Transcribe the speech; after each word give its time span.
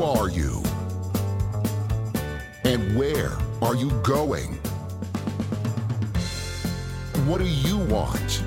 Who 0.00 0.06
are 0.06 0.30
you? 0.30 0.62
And 2.64 2.96
where 2.96 3.36
are 3.60 3.74
you 3.74 3.90
going? 4.00 4.54
What 7.26 7.36
do 7.36 7.46
you 7.46 7.76
want? 7.76 8.42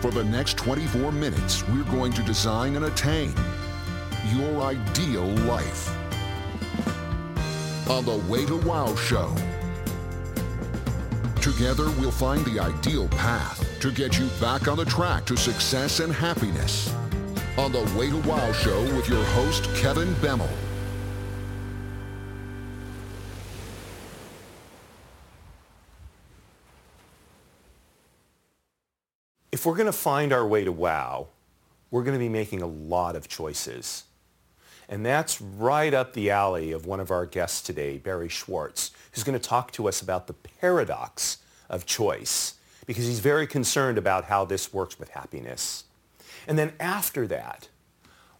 For 0.00 0.10
the 0.10 0.24
next 0.24 0.56
24 0.56 1.12
minutes, 1.12 1.62
we're 1.68 1.84
going 1.84 2.12
to 2.14 2.22
design 2.24 2.74
and 2.74 2.86
attain 2.86 3.32
your 4.34 4.60
ideal 4.62 5.28
life. 5.46 5.88
On 7.88 8.04
the 8.04 8.20
Way 8.28 8.44
to 8.46 8.56
Wow 8.56 8.92
show. 8.96 9.32
Together, 11.40 11.88
we'll 12.00 12.10
find 12.10 12.44
the 12.44 12.58
ideal 12.58 13.06
path 13.10 13.71
to 13.82 13.90
get 13.90 14.16
you 14.16 14.28
back 14.40 14.68
on 14.68 14.76
the 14.76 14.84
track 14.84 15.26
to 15.26 15.36
success 15.36 15.98
and 15.98 16.12
happiness. 16.12 16.94
On 17.58 17.72
the 17.72 17.80
Way 17.98 18.10
to 18.10 18.16
Wow 18.28 18.52
show 18.52 18.80
with 18.94 19.08
your 19.08 19.24
host, 19.24 19.64
Kevin 19.74 20.14
Bemmel. 20.14 20.48
If 29.50 29.66
we're 29.66 29.74
going 29.74 29.86
to 29.86 29.92
find 29.92 30.32
our 30.32 30.46
way 30.46 30.62
to 30.62 30.70
wow, 30.70 31.26
we're 31.90 32.04
going 32.04 32.16
to 32.16 32.24
be 32.24 32.28
making 32.28 32.62
a 32.62 32.68
lot 32.68 33.16
of 33.16 33.26
choices. 33.26 34.04
And 34.88 35.04
that's 35.04 35.40
right 35.40 35.92
up 35.92 36.12
the 36.12 36.30
alley 36.30 36.70
of 36.70 36.86
one 36.86 37.00
of 37.00 37.10
our 37.10 37.26
guests 37.26 37.60
today, 37.60 37.98
Barry 37.98 38.28
Schwartz, 38.28 38.92
who's 39.10 39.24
going 39.24 39.36
to 39.36 39.44
talk 39.44 39.72
to 39.72 39.88
us 39.88 40.00
about 40.00 40.28
the 40.28 40.34
paradox 40.34 41.38
of 41.68 41.84
choice 41.84 42.54
because 42.86 43.06
he's 43.06 43.20
very 43.20 43.46
concerned 43.46 43.98
about 43.98 44.24
how 44.24 44.44
this 44.44 44.72
works 44.72 44.98
with 44.98 45.10
happiness. 45.10 45.84
And 46.46 46.58
then 46.58 46.72
after 46.80 47.26
that, 47.28 47.68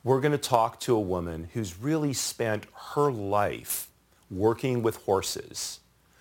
we're 0.05 0.21
going 0.21 0.33
to 0.33 0.39
talk 0.39 0.81
to 0.81 0.97
a 0.97 1.01
woman 1.01 1.49
who's 1.53 1.79
really 1.79 2.13
spent 2.13 2.67
her 2.95 3.11
life 3.11 3.89
working 4.31 4.83
with 4.83 4.97
horses, 5.05 5.81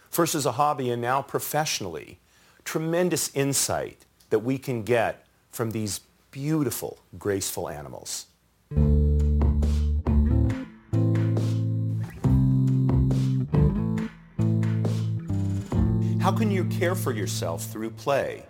first 0.10 0.36
as 0.36 0.46
a 0.46 0.54
hobby 0.54 0.92
and 0.92 1.02
now 1.02 1.22
professionally. 1.22 2.20
Tremendous 2.64 3.34
insight 3.36 4.06
that 4.30 4.40
we 4.40 4.60
can 4.60 4.84
get 4.84 5.26
from 5.52 5.72
these 5.72 6.02
beautiful, 6.30 7.00
graceful 7.18 7.68
animals. 7.68 8.28
How 16.22 16.32
can 16.32 16.52
you 16.52 16.66
care 16.66 16.94
for 16.94 17.12
yourself 17.12 17.66
through 17.66 17.90
play? 17.92 18.46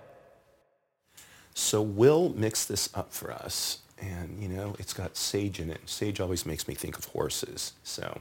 So 1.54 1.82
we'll 1.82 2.30
mix 2.30 2.66
this 2.66 2.90
up 2.94 3.14
for 3.14 3.32
us. 3.32 3.80
And, 3.98 4.42
you 4.42 4.50
know, 4.50 4.76
it's 4.78 4.94
got 4.94 5.16
sage 5.16 5.60
in 5.60 5.70
it. 5.70 5.80
Sage 5.86 6.20
always 6.20 6.46
makes 6.46 6.68
me 6.68 6.74
think 6.74 6.98
of 6.98 7.06
horses. 7.06 7.72
So 7.84 8.20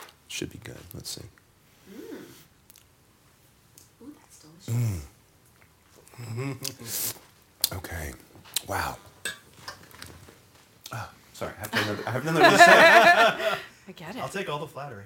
it 0.00 0.06
should 0.26 0.50
be 0.50 0.58
good. 0.64 0.78
Let's 0.94 1.10
see. 1.10 1.22
Mm. 1.92 2.22
Ooh, 4.02 4.12
that's 4.20 4.38
delicious. 4.66 5.04
Mm. 6.18 7.14
Okay. 7.70 8.14
Wow. 8.66 8.96
Ah, 10.90 11.10
sorry, 11.34 11.52
I 11.58 11.60
have 11.60 11.70
to 11.70 11.82
another, 11.82 12.02
I 12.06 12.10
have 12.12 12.26
another 12.26 12.40
to 12.50 12.58
say. 12.58 12.64
I 12.66 13.92
get 13.94 14.16
it. 14.16 14.22
I'll 14.22 14.28
take 14.30 14.48
all 14.48 14.58
the 14.58 14.66
flattery. 14.66 15.04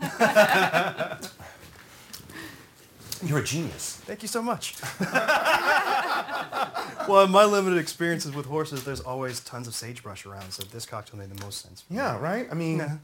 You're 3.22 3.38
a 3.40 3.44
genius. 3.44 3.96
Thank 4.06 4.22
you 4.22 4.28
so 4.28 4.40
much. 4.42 4.74
well, 7.08 7.24
in 7.24 7.30
my 7.30 7.44
limited 7.44 7.78
experiences 7.78 8.32
with 8.34 8.46
horses, 8.46 8.84
there's 8.84 9.00
always 9.00 9.40
tons 9.40 9.66
of 9.68 9.74
sagebrush 9.74 10.24
around, 10.26 10.50
so 10.52 10.62
this 10.64 10.86
cocktail 10.86 11.18
made 11.18 11.30
the 11.30 11.42
most 11.44 11.60
sense. 11.62 11.82
for 11.82 11.92
me. 11.92 11.98
Yeah, 11.98 12.18
right? 12.18 12.48
I 12.50 12.54
mean, 12.54 12.78
Yeah. 12.78 12.96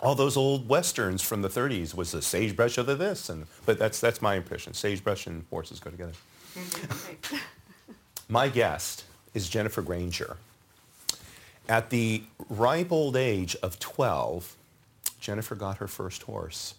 all 0.00 0.14
those 0.14 0.36
old 0.36 0.68
westerns 0.68 1.22
from 1.22 1.42
the 1.42 1.48
30s 1.48 1.94
was 1.94 2.12
the 2.12 2.22
sagebrush 2.22 2.78
of 2.78 2.86
the 2.86 2.94
this. 2.94 3.28
and 3.28 3.46
But 3.66 3.78
that's, 3.78 4.00
that's 4.00 4.22
my 4.22 4.34
impression. 4.36 4.74
Sagebrush 4.74 5.26
and 5.26 5.44
horses 5.50 5.80
go 5.80 5.90
together. 5.90 6.12
My 8.28 8.48
guest 8.48 9.04
is 9.34 9.48
Jennifer 9.48 9.82
Granger. 9.82 10.36
At 11.68 11.90
the 11.90 12.22
ripe 12.48 12.90
old 12.92 13.16
age 13.16 13.56
of 13.62 13.78
12, 13.78 14.56
Jennifer 15.20 15.54
got 15.54 15.78
her 15.78 15.86
first 15.88 16.22
horse. 16.22 16.74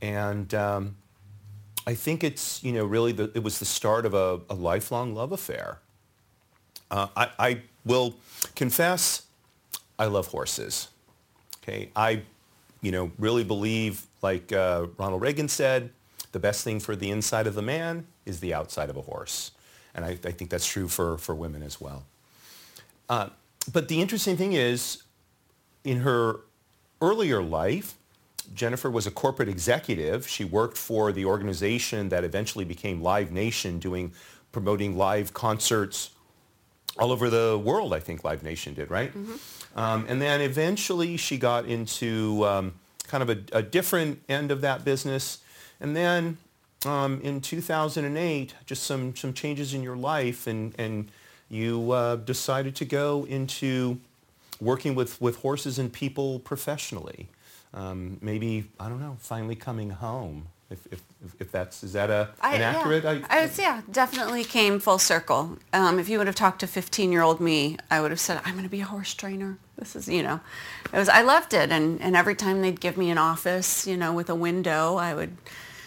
And 0.00 0.52
um, 0.54 0.96
I 1.86 1.94
think 1.94 2.24
it's, 2.24 2.62
you 2.64 2.72
know, 2.72 2.84
really, 2.84 3.12
the, 3.12 3.30
it 3.34 3.42
was 3.42 3.58
the 3.58 3.64
start 3.64 4.06
of 4.06 4.14
a, 4.14 4.40
a 4.48 4.54
lifelong 4.54 5.14
love 5.14 5.32
affair. 5.32 5.78
Uh, 6.90 7.08
I, 7.16 7.30
I 7.38 7.62
will 7.84 8.14
confess, 8.54 9.22
I 9.98 10.06
love 10.06 10.28
horses. 10.28 10.88
Okay, 11.62 11.90
I, 11.94 12.22
you 12.80 12.92
know, 12.92 13.10
really 13.18 13.44
believe, 13.44 14.06
like 14.22 14.52
uh, 14.52 14.86
Ronald 14.98 15.22
Reagan 15.22 15.48
said, 15.48 15.90
the 16.32 16.38
best 16.38 16.64
thing 16.64 16.80
for 16.80 16.96
the 16.96 17.10
inside 17.10 17.46
of 17.46 17.54
the 17.54 17.62
man 17.62 18.06
is 18.26 18.40
the 18.40 18.54
outside 18.54 18.90
of 18.90 18.96
a 18.96 19.02
horse. 19.02 19.52
And 19.94 20.04
I, 20.04 20.10
I 20.10 20.32
think 20.32 20.50
that's 20.50 20.66
true 20.66 20.88
for, 20.88 21.18
for 21.18 21.34
women 21.34 21.62
as 21.62 21.80
well. 21.80 22.04
Uh, 23.08 23.28
but 23.72 23.88
the 23.88 24.00
interesting 24.00 24.36
thing 24.36 24.52
is, 24.52 25.02
in 25.84 26.00
her 26.00 26.40
earlier 27.00 27.42
life, 27.42 27.94
Jennifer 28.54 28.90
was 28.90 29.06
a 29.06 29.10
corporate 29.10 29.48
executive. 29.48 30.28
She 30.28 30.44
worked 30.44 30.76
for 30.76 31.12
the 31.12 31.24
organization 31.24 32.08
that 32.10 32.24
eventually 32.24 32.64
became 32.64 33.02
Live 33.02 33.30
Nation, 33.32 33.78
doing 33.78 34.12
promoting 34.52 34.96
live 34.96 35.34
concerts 35.34 36.10
all 36.98 37.10
over 37.10 37.28
the 37.28 37.60
world. 37.62 37.92
I 37.92 38.00
think 38.00 38.24
Live 38.24 38.42
Nation 38.42 38.74
did, 38.74 38.90
right? 38.90 39.12
Um, 39.74 40.06
and 40.08 40.22
then 40.22 40.40
eventually 40.40 41.16
she 41.16 41.38
got 41.38 41.66
into 41.66 42.44
um, 42.46 42.72
kind 43.08 43.22
of 43.22 43.30
a, 43.30 43.58
a 43.58 43.62
different 43.62 44.22
end 44.28 44.50
of 44.50 44.60
that 44.60 44.84
business. 44.84 45.38
And 45.80 45.96
then 45.96 46.38
um, 46.86 47.20
in 47.22 47.40
2008, 47.40 48.54
just 48.66 48.84
some, 48.84 49.16
some 49.16 49.32
changes 49.32 49.74
in 49.74 49.82
your 49.82 49.96
life, 49.96 50.46
and, 50.46 50.74
and 50.78 51.10
you 51.48 51.90
uh, 51.92 52.16
decided 52.16 52.76
to 52.76 52.84
go 52.84 53.26
into 53.28 54.00
working 54.60 54.94
with, 54.94 55.20
with 55.20 55.36
horses 55.38 55.78
and 55.78 55.92
people 55.92 56.38
professionally. 56.38 57.28
Um, 57.74 58.18
maybe, 58.20 58.70
I 58.78 58.88
don't 58.88 59.00
know, 59.00 59.16
finally 59.18 59.56
coming 59.56 59.90
home. 59.90 60.46
If, 60.70 60.86
if, 60.90 61.02
if 61.38 61.52
that's, 61.52 61.84
is 61.84 61.92
that 61.92 62.08
a, 62.08 62.30
I, 62.40 62.54
an 62.54 62.62
accurate? 62.62 63.04
Yeah. 63.04 63.26
I, 63.28 63.42
was, 63.42 63.58
yeah, 63.58 63.82
definitely 63.90 64.44
came 64.44 64.78
full 64.78 64.98
circle. 64.98 65.58
Um, 65.72 65.98
if 65.98 66.08
you 66.08 66.18
would 66.18 66.26
have 66.26 66.36
talked 66.36 66.60
to 66.60 66.66
15-year-old 66.66 67.40
me, 67.40 67.76
I 67.90 68.00
would 68.00 68.10
have 68.10 68.20
said, 68.20 68.40
I'm 68.44 68.52
going 68.52 68.64
to 68.64 68.70
be 68.70 68.80
a 68.80 68.86
horse 68.86 69.12
trainer. 69.12 69.58
This 69.76 69.94
is, 69.94 70.08
you 70.08 70.22
know, 70.22 70.40
it 70.92 70.96
was, 70.96 71.08
I 71.08 71.22
loved 71.22 71.52
it. 71.52 71.70
And, 71.70 72.00
and 72.00 72.16
every 72.16 72.34
time 72.34 72.62
they'd 72.62 72.80
give 72.80 72.96
me 72.96 73.10
an 73.10 73.18
office, 73.18 73.86
you 73.86 73.96
know, 73.96 74.12
with 74.12 74.30
a 74.30 74.34
window, 74.34 74.96
I 74.96 75.14
would 75.14 75.36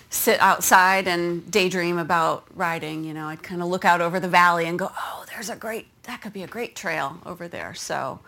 sit 0.09 0.39
outside 0.39 1.07
and 1.07 1.49
daydream 1.49 1.97
about 1.97 2.45
riding. 2.53 3.03
You 3.03 3.13
know, 3.13 3.27
I'd 3.27 3.43
kind 3.43 3.61
of 3.61 3.69
look 3.69 3.85
out 3.85 4.01
over 4.01 4.19
the 4.19 4.29
valley 4.29 4.65
and 4.65 4.77
go, 4.77 4.91
oh, 4.97 5.25
there's 5.33 5.49
a 5.49 5.55
great, 5.55 5.87
that 6.03 6.21
could 6.21 6.33
be 6.33 6.43
a 6.43 6.47
great 6.47 6.75
trail 6.75 7.17
over 7.25 7.47
there. 7.47 7.73
So 7.73 8.19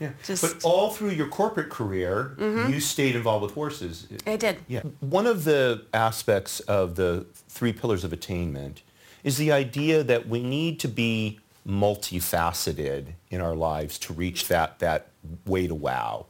Yeah. 0.00 0.10
Just- 0.24 0.42
but 0.42 0.64
all 0.64 0.90
through 0.90 1.10
your 1.10 1.28
corporate 1.28 1.70
career, 1.70 2.34
mm-hmm. 2.38 2.72
you 2.72 2.80
stayed 2.80 3.16
involved 3.16 3.42
with 3.42 3.54
horses. 3.54 4.06
I 4.26 4.36
did. 4.36 4.58
Yeah. 4.68 4.82
One 5.00 5.26
of 5.26 5.44
the 5.44 5.84
aspects 5.94 6.60
of 6.60 6.96
the 6.96 7.26
three 7.48 7.72
pillars 7.72 8.04
of 8.04 8.12
attainment 8.12 8.82
is 9.24 9.38
the 9.38 9.52
idea 9.52 10.02
that 10.04 10.28
we 10.28 10.42
need 10.42 10.78
to 10.80 10.88
be 10.88 11.40
multifaceted 11.66 13.06
in 13.30 13.40
our 13.40 13.56
lives 13.56 13.98
to 13.98 14.12
reach 14.12 14.48
that, 14.48 14.78
that 14.78 15.08
way 15.46 15.66
to 15.66 15.74
wow. 15.74 16.26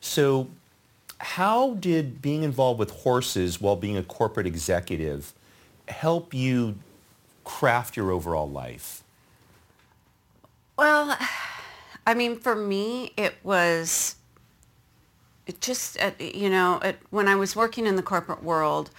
So 0.00 0.48
how 1.18 1.74
did 1.74 2.22
being 2.22 2.42
involved 2.42 2.78
with 2.78 2.90
horses 2.90 3.60
while 3.60 3.76
being 3.76 3.96
a 3.96 4.02
corporate 4.02 4.46
executive 4.46 5.32
help 5.88 6.34
you 6.34 6.76
craft 7.44 7.96
your 7.96 8.10
overall 8.10 8.48
life? 8.48 9.02
Well, 10.76 11.16
I 12.06 12.14
mean, 12.14 12.38
for 12.38 12.54
me, 12.54 13.12
it 13.16 13.34
was 13.42 14.16
it 15.46 15.60
just, 15.60 16.00
uh, 16.00 16.10
you 16.18 16.50
know, 16.50 16.78
it, 16.78 16.98
when 17.10 17.28
I 17.28 17.36
was 17.36 17.54
working 17.54 17.86
in 17.86 17.96
the 17.96 18.02
corporate 18.02 18.42
world, 18.42 18.90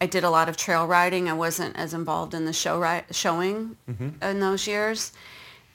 I 0.00 0.06
did 0.06 0.24
a 0.24 0.30
lot 0.30 0.48
of 0.48 0.56
trail 0.56 0.86
riding. 0.86 1.28
I 1.28 1.32
wasn't 1.32 1.76
as 1.76 1.94
involved 1.94 2.34
in 2.34 2.44
the 2.44 2.52
show 2.52 2.80
ri- 2.80 3.04
showing 3.10 3.76
in 4.20 4.40
those 4.40 4.66
years. 4.66 5.12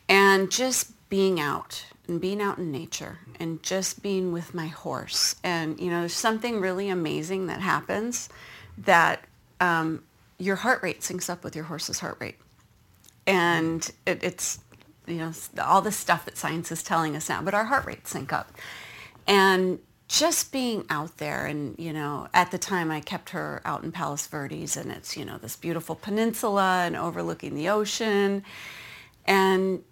And 0.09 0.51
just 0.51 0.91
being 1.09 1.39
out 1.39 1.85
and 2.07 2.19
being 2.19 2.41
out 2.41 2.57
in 2.57 2.71
nature 2.71 3.19
and 3.39 3.63
just 3.63 4.01
being 4.01 4.33
with 4.33 4.53
my 4.53 4.67
horse. 4.67 5.35
And, 5.43 5.79
you 5.79 5.89
know, 5.89 6.01
there's 6.01 6.13
something 6.13 6.59
really 6.59 6.89
amazing 6.89 7.47
that 7.47 7.61
happens 7.61 8.27
that 8.79 9.23
um, 9.61 10.03
your 10.37 10.57
heart 10.57 10.83
rate 10.83 11.01
syncs 11.01 11.29
up 11.29 11.43
with 11.43 11.55
your 11.55 11.65
horse's 11.65 11.99
heart 11.99 12.17
rate 12.19 12.37
and 13.27 13.91
it, 14.05 14.23
it's 14.23 14.59
you 15.07 15.15
know 15.17 15.31
all 15.63 15.81
the 15.81 15.91
stuff 15.91 16.25
that 16.25 16.37
science 16.37 16.71
is 16.71 16.83
telling 16.83 17.15
us 17.15 17.29
now 17.29 17.41
but 17.41 17.53
our 17.53 17.65
heart 17.65 17.85
rates 17.85 18.11
sync 18.11 18.33
up 18.33 18.51
and 19.27 19.79
just 20.07 20.51
being 20.51 20.85
out 20.89 21.17
there 21.17 21.45
and 21.45 21.77
you 21.79 21.93
know 21.93 22.27
at 22.33 22.51
the 22.51 22.57
time 22.57 22.91
i 22.91 22.99
kept 23.01 23.31
her 23.31 23.61
out 23.65 23.83
in 23.83 23.91
palos 23.91 24.27
verdes 24.27 24.77
and 24.77 24.91
it's 24.91 25.17
you 25.17 25.25
know 25.25 25.37
this 25.39 25.55
beautiful 25.55 25.95
peninsula 25.95 26.83
and 26.85 26.95
overlooking 26.95 27.55
the 27.55 27.69
ocean 27.69 28.43
And 29.25 29.83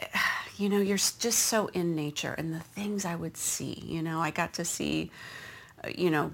you 0.56 0.68
know, 0.68 0.78
you're 0.80 0.98
just 0.98 1.40
so 1.40 1.68
in 1.68 1.94
nature 1.96 2.34
and 2.38 2.52
the 2.54 2.60
things 2.60 3.04
I 3.04 3.16
would 3.16 3.36
see, 3.36 3.82
you 3.86 4.02
know, 4.02 4.20
I 4.20 4.30
got 4.30 4.54
to 4.54 4.64
see, 4.64 5.10
uh, 5.84 5.90
you 5.96 6.10
know, 6.10 6.32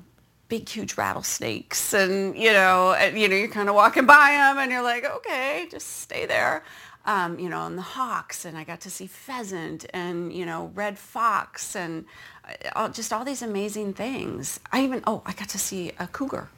big, 0.49 0.69
huge 0.69 0.97
rattlesnakes 0.97 1.95
and, 1.95 2.37
you 2.37 2.53
know, 2.53 2.93
and, 2.95 3.19
you 3.19 3.29
know, 3.29 3.37
you're 3.37 3.49
kind 3.49 3.69
of 3.69 3.75
walking 3.75 4.07
by 4.07 4.33
them 4.33 4.59
and 4.59 4.71
you're 4.73 4.83
like, 4.83 5.05
okay, 5.05 5.67
just 5.71 6.01
stay 6.01 6.27
there. 6.27 6.65
Um, 7.07 7.39
you 7.39 7.51
know, 7.51 7.67
and 7.67 7.77
the 7.77 7.83
hawks 7.83 8.47
and 8.47 8.57
I 8.57 8.65
got 8.65 8.81
to 8.81 8.91
see 8.91 9.07
pheasant 9.07 9.85
and, 9.93 10.33
you 10.33 10.47
know, 10.47 10.71
red 10.75 10.99
fox 10.99 11.77
and 11.77 12.07
uh, 12.49 12.53
all, 12.75 12.89
just 12.89 13.13
all 13.13 13.27
these 13.27 13.43
amazing 13.43 13.93
things. 13.93 14.59
I 14.73 14.83
even, 14.85 15.03
oh, 15.07 15.21
I 15.27 15.33
got 15.35 15.51
to 15.51 15.59
see 15.59 15.93
a 15.99 16.07
cougar. 16.07 16.49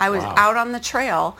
I 0.00 0.08
was 0.08 0.22
Wow. 0.22 0.34
out 0.38 0.56
on 0.56 0.72
the 0.72 0.80
trail 0.80 1.36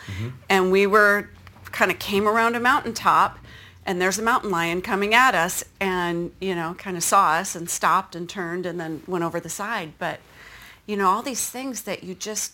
and 0.50 0.70
we 0.70 0.86
were 0.86 1.30
kind 1.72 1.90
of 1.90 1.98
came 1.98 2.28
around 2.28 2.54
a 2.54 2.60
mountaintop 2.60 3.38
and 3.86 3.98
there's 4.00 4.18
a 4.18 4.22
mountain 4.22 4.50
lion 4.50 4.82
coming 4.82 5.14
at 5.14 5.34
us 5.34 5.64
and, 5.80 6.30
you 6.38 6.54
know, 6.54 6.74
kind 6.78 6.96
of 6.98 7.02
saw 7.02 7.32
us 7.32 7.56
and 7.56 7.68
stopped 7.70 8.14
and 8.14 8.28
turned 8.28 8.66
and 8.66 8.78
then 8.78 9.02
went 9.06 9.24
over 9.24 9.40
the 9.40 9.48
side. 9.48 9.92
But, 9.98 10.20
you 10.86 10.96
know, 10.98 11.08
all 11.08 11.22
these 11.22 11.48
things 11.48 11.82
that 11.82 12.04
you 12.04 12.14
just 12.14 12.52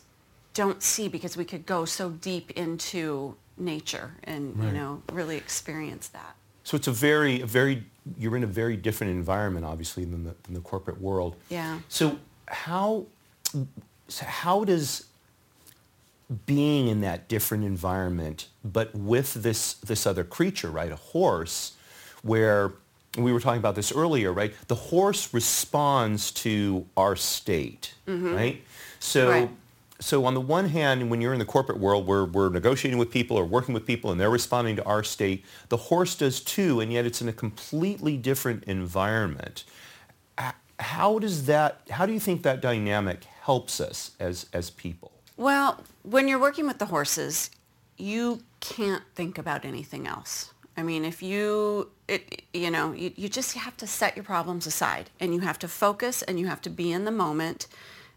don't 0.54 0.82
see 0.82 1.08
because 1.08 1.36
we 1.36 1.44
could 1.44 1.66
go 1.66 1.84
so 1.84 2.10
deep 2.10 2.50
into 2.52 3.34
nature 3.60 4.12
and, 4.24 4.56
you 4.62 4.72
know, 4.72 5.02
really 5.12 5.36
experience 5.36 6.08
that. 6.08 6.34
So 6.64 6.76
it's 6.76 6.88
a 6.88 6.92
very, 6.92 7.40
a 7.40 7.46
very, 7.46 7.84
you're 8.18 8.36
in 8.36 8.44
a 8.44 8.48
very 8.48 8.76
different 8.76 9.12
environment, 9.12 9.64
obviously, 9.64 10.04
than 10.04 10.24
the, 10.24 10.34
than 10.44 10.54
the 10.54 10.60
corporate 10.60 11.00
world. 11.00 11.36
Yeah. 11.48 11.78
So 11.88 12.18
how, 12.46 13.06
so 14.08 14.24
how 14.24 14.64
does 14.64 15.06
being 16.46 16.88
in 16.88 17.00
that 17.00 17.28
different 17.28 17.64
environment, 17.64 18.48
but 18.64 18.94
with 18.94 19.34
this, 19.34 19.74
this 19.74 20.06
other 20.06 20.24
creature, 20.24 20.70
right, 20.70 20.92
a 20.92 20.96
horse, 20.96 21.72
where 22.22 22.72
we 23.18 23.32
were 23.32 23.40
talking 23.40 23.58
about 23.58 23.74
this 23.74 23.90
earlier, 23.90 24.32
right? 24.32 24.54
The 24.68 24.74
horse 24.76 25.34
responds 25.34 26.30
to 26.32 26.86
our 26.96 27.16
state, 27.16 27.94
right? 28.06 28.62
So, 29.00 29.26
Mm-hmm. 29.26 29.30
Right. 29.30 29.50
So 30.00 30.24
on 30.24 30.34
the 30.34 30.40
one 30.40 30.68
hand, 30.70 31.10
when 31.10 31.20
you're 31.20 31.32
in 31.32 31.38
the 31.38 31.44
corporate 31.44 31.78
world, 31.78 32.06
we're, 32.06 32.24
we're 32.24 32.48
negotiating 32.48 32.98
with 32.98 33.10
people 33.10 33.36
or 33.36 33.44
working 33.44 33.74
with 33.74 33.86
people 33.86 34.10
and 34.10 34.20
they're 34.20 34.30
responding 34.30 34.76
to 34.76 34.84
our 34.84 35.04
state. 35.04 35.44
The 35.68 35.76
horse 35.76 36.14
does 36.14 36.40
too, 36.40 36.80
and 36.80 36.92
yet 36.92 37.04
it's 37.04 37.20
in 37.20 37.28
a 37.28 37.32
completely 37.32 38.16
different 38.16 38.64
environment. 38.64 39.64
How 40.78 41.18
does 41.18 41.44
that, 41.44 41.82
how 41.90 42.06
do 42.06 42.12
you 42.14 42.20
think 42.20 42.42
that 42.42 42.62
dynamic 42.62 43.24
helps 43.42 43.80
us 43.80 44.12
as, 44.18 44.46
as 44.54 44.70
people? 44.70 45.12
Well, 45.36 45.84
when 46.02 46.26
you're 46.26 46.38
working 46.38 46.66
with 46.66 46.78
the 46.78 46.86
horses, 46.86 47.50
you 47.98 48.42
can't 48.60 49.02
think 49.14 49.36
about 49.36 49.66
anything 49.66 50.06
else. 50.06 50.52
I 50.76 50.82
mean, 50.82 51.04
if 51.04 51.22
you, 51.22 51.90
it, 52.08 52.42
you 52.54 52.70
know, 52.70 52.92
you, 52.92 53.12
you 53.16 53.28
just 53.28 53.54
have 53.54 53.76
to 53.78 53.86
set 53.86 54.16
your 54.16 54.24
problems 54.24 54.66
aside 54.66 55.10
and 55.20 55.34
you 55.34 55.40
have 55.40 55.58
to 55.58 55.68
focus 55.68 56.22
and 56.22 56.40
you 56.40 56.46
have 56.46 56.62
to 56.62 56.70
be 56.70 56.90
in 56.90 57.04
the 57.04 57.10
moment 57.10 57.66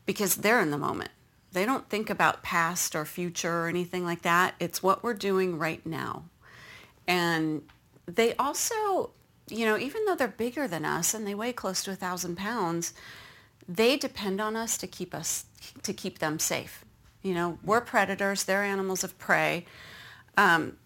because 0.06 0.38
they're 0.38 0.62
in 0.62 0.72
the 0.72 0.78
moment. 0.78 1.12
They 1.54 1.66
don't 1.66 1.88
think 1.88 2.10
about 2.10 2.44
past 2.44 2.96
or 2.96 3.06
future 3.06 3.64
or 3.64 3.68
anything 3.68 4.04
like 4.04 4.24
that. 4.24 4.56
It's 4.60 4.84
what 4.84 5.04
we're 5.04 5.14
doing 5.14 5.58
right 5.58 5.86
now. 5.86 6.26
And 7.08 7.62
they 8.06 8.36
also, 8.36 9.12
you 9.48 9.66
know, 9.66 9.78
even 9.78 10.06
though 10.06 10.16
they're 10.16 10.28
bigger 10.28 10.68
than 10.68 10.84
us 10.84 11.14
and 11.14 11.28
they 11.28 11.36
weigh 11.36 11.54
close 11.54 11.84
to 11.84 11.92
a 11.92 11.96
thousand 11.96 12.38
pounds, 12.38 12.94
they 13.68 13.98
depend 13.98 14.42
on 14.42 14.56
us 14.56 14.78
to 14.78 14.88
keep 14.88 15.14
us 15.14 15.46
to 15.84 15.94
keep 15.94 16.20
them 16.20 16.40
safe. 16.40 16.84
You 17.22 17.34
know, 17.34 17.58
we're 17.64 17.82
predators; 17.82 18.44
they're 18.44 18.64
animals 18.64 19.04
of 19.04 19.18
prey. 19.18 19.66
Um, 20.36 20.78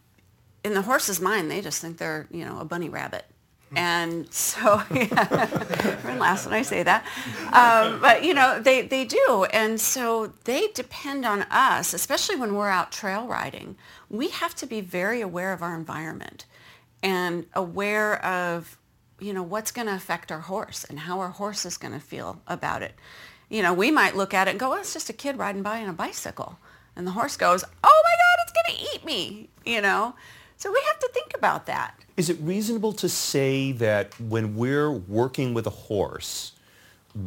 in 0.64 0.74
the 0.74 0.84
horse's 0.84 1.20
mind, 1.20 1.50
they 1.50 1.62
just 1.62 1.82
think 1.82 1.98
they're 1.98 2.28
you 2.30 2.46
know 2.46 2.60
a 2.60 2.66
bunny 2.66 2.90
rabbit, 2.90 3.26
and 3.76 4.32
so 4.32 4.82
yeah, 4.94 6.16
laughs 6.18 6.46
when 6.46 6.54
I 6.54 6.62
say 6.62 6.84
that. 6.84 7.06
Um, 7.52 8.00
but 8.00 8.24
you 8.24 8.34
know, 8.34 8.60
they 8.62 8.82
they 8.82 9.06
do, 9.06 9.46
and 9.52 9.80
so 9.80 10.34
they 10.46 10.68
depend 10.74 11.26
on 11.26 11.44
us, 11.44 11.94
especially 11.94 12.36
when 12.36 12.56
we're 12.56 12.70
out 12.70 12.92
trail 12.92 13.28
riding. 13.28 13.76
We 14.10 14.30
have 14.30 14.56
to 14.56 14.66
be 14.66 14.82
very 14.82 15.22
aware 15.22 15.52
of 15.54 15.62
our 15.62 15.76
environment 15.76 16.46
and 17.04 17.46
aware 17.54 18.24
of 18.26 18.78
you 19.20 19.34
know 19.34 19.44
what's 19.44 19.72
going 19.72 19.88
to 19.88 19.96
affect 19.96 20.32
our 20.32 20.42
horse 20.42 20.84
and 20.84 21.00
how 21.00 21.20
our 21.20 21.30
horse 21.30 21.66
is 21.66 21.78
going 21.78 21.94
to 21.94 22.00
feel 22.00 22.42
about 22.48 22.82
it 22.82 22.94
you 23.50 23.62
know 23.62 23.74
we 23.74 23.92
might 23.92 24.16
look 24.16 24.34
at 24.34 24.48
it 24.48 24.52
and 24.52 24.60
go 24.60 24.70
well, 24.70 24.80
it's 24.80 24.94
just 24.94 25.10
a 25.10 25.14
kid 25.14 25.38
riding 25.38 25.64
by 25.64 25.82
on 25.82 25.90
a 25.90 25.94
bicycle 25.94 26.60
and 26.96 27.06
the 27.06 27.12
horse 27.12 27.38
goes 27.38 27.64
oh 27.84 28.04
my 28.06 28.16
god 28.16 28.38
it's 28.44 28.54
going 28.54 28.78
to 28.78 28.96
eat 28.96 29.06
me 29.06 29.50
you 29.66 29.82
know 29.82 30.16
so 30.58 30.72
we 30.72 30.82
have 30.88 31.00
to 31.00 31.10
think 31.14 31.32
about 31.36 31.66
that 31.66 31.94
Is 32.18 32.30
it 32.30 32.38
reasonable 32.42 32.94
to 32.94 33.08
say 33.10 33.72
that 33.74 34.20
when 34.20 34.56
we're 34.56 34.92
working 34.92 35.54
with 35.54 35.68
a 35.68 35.76
horse, 35.90 36.54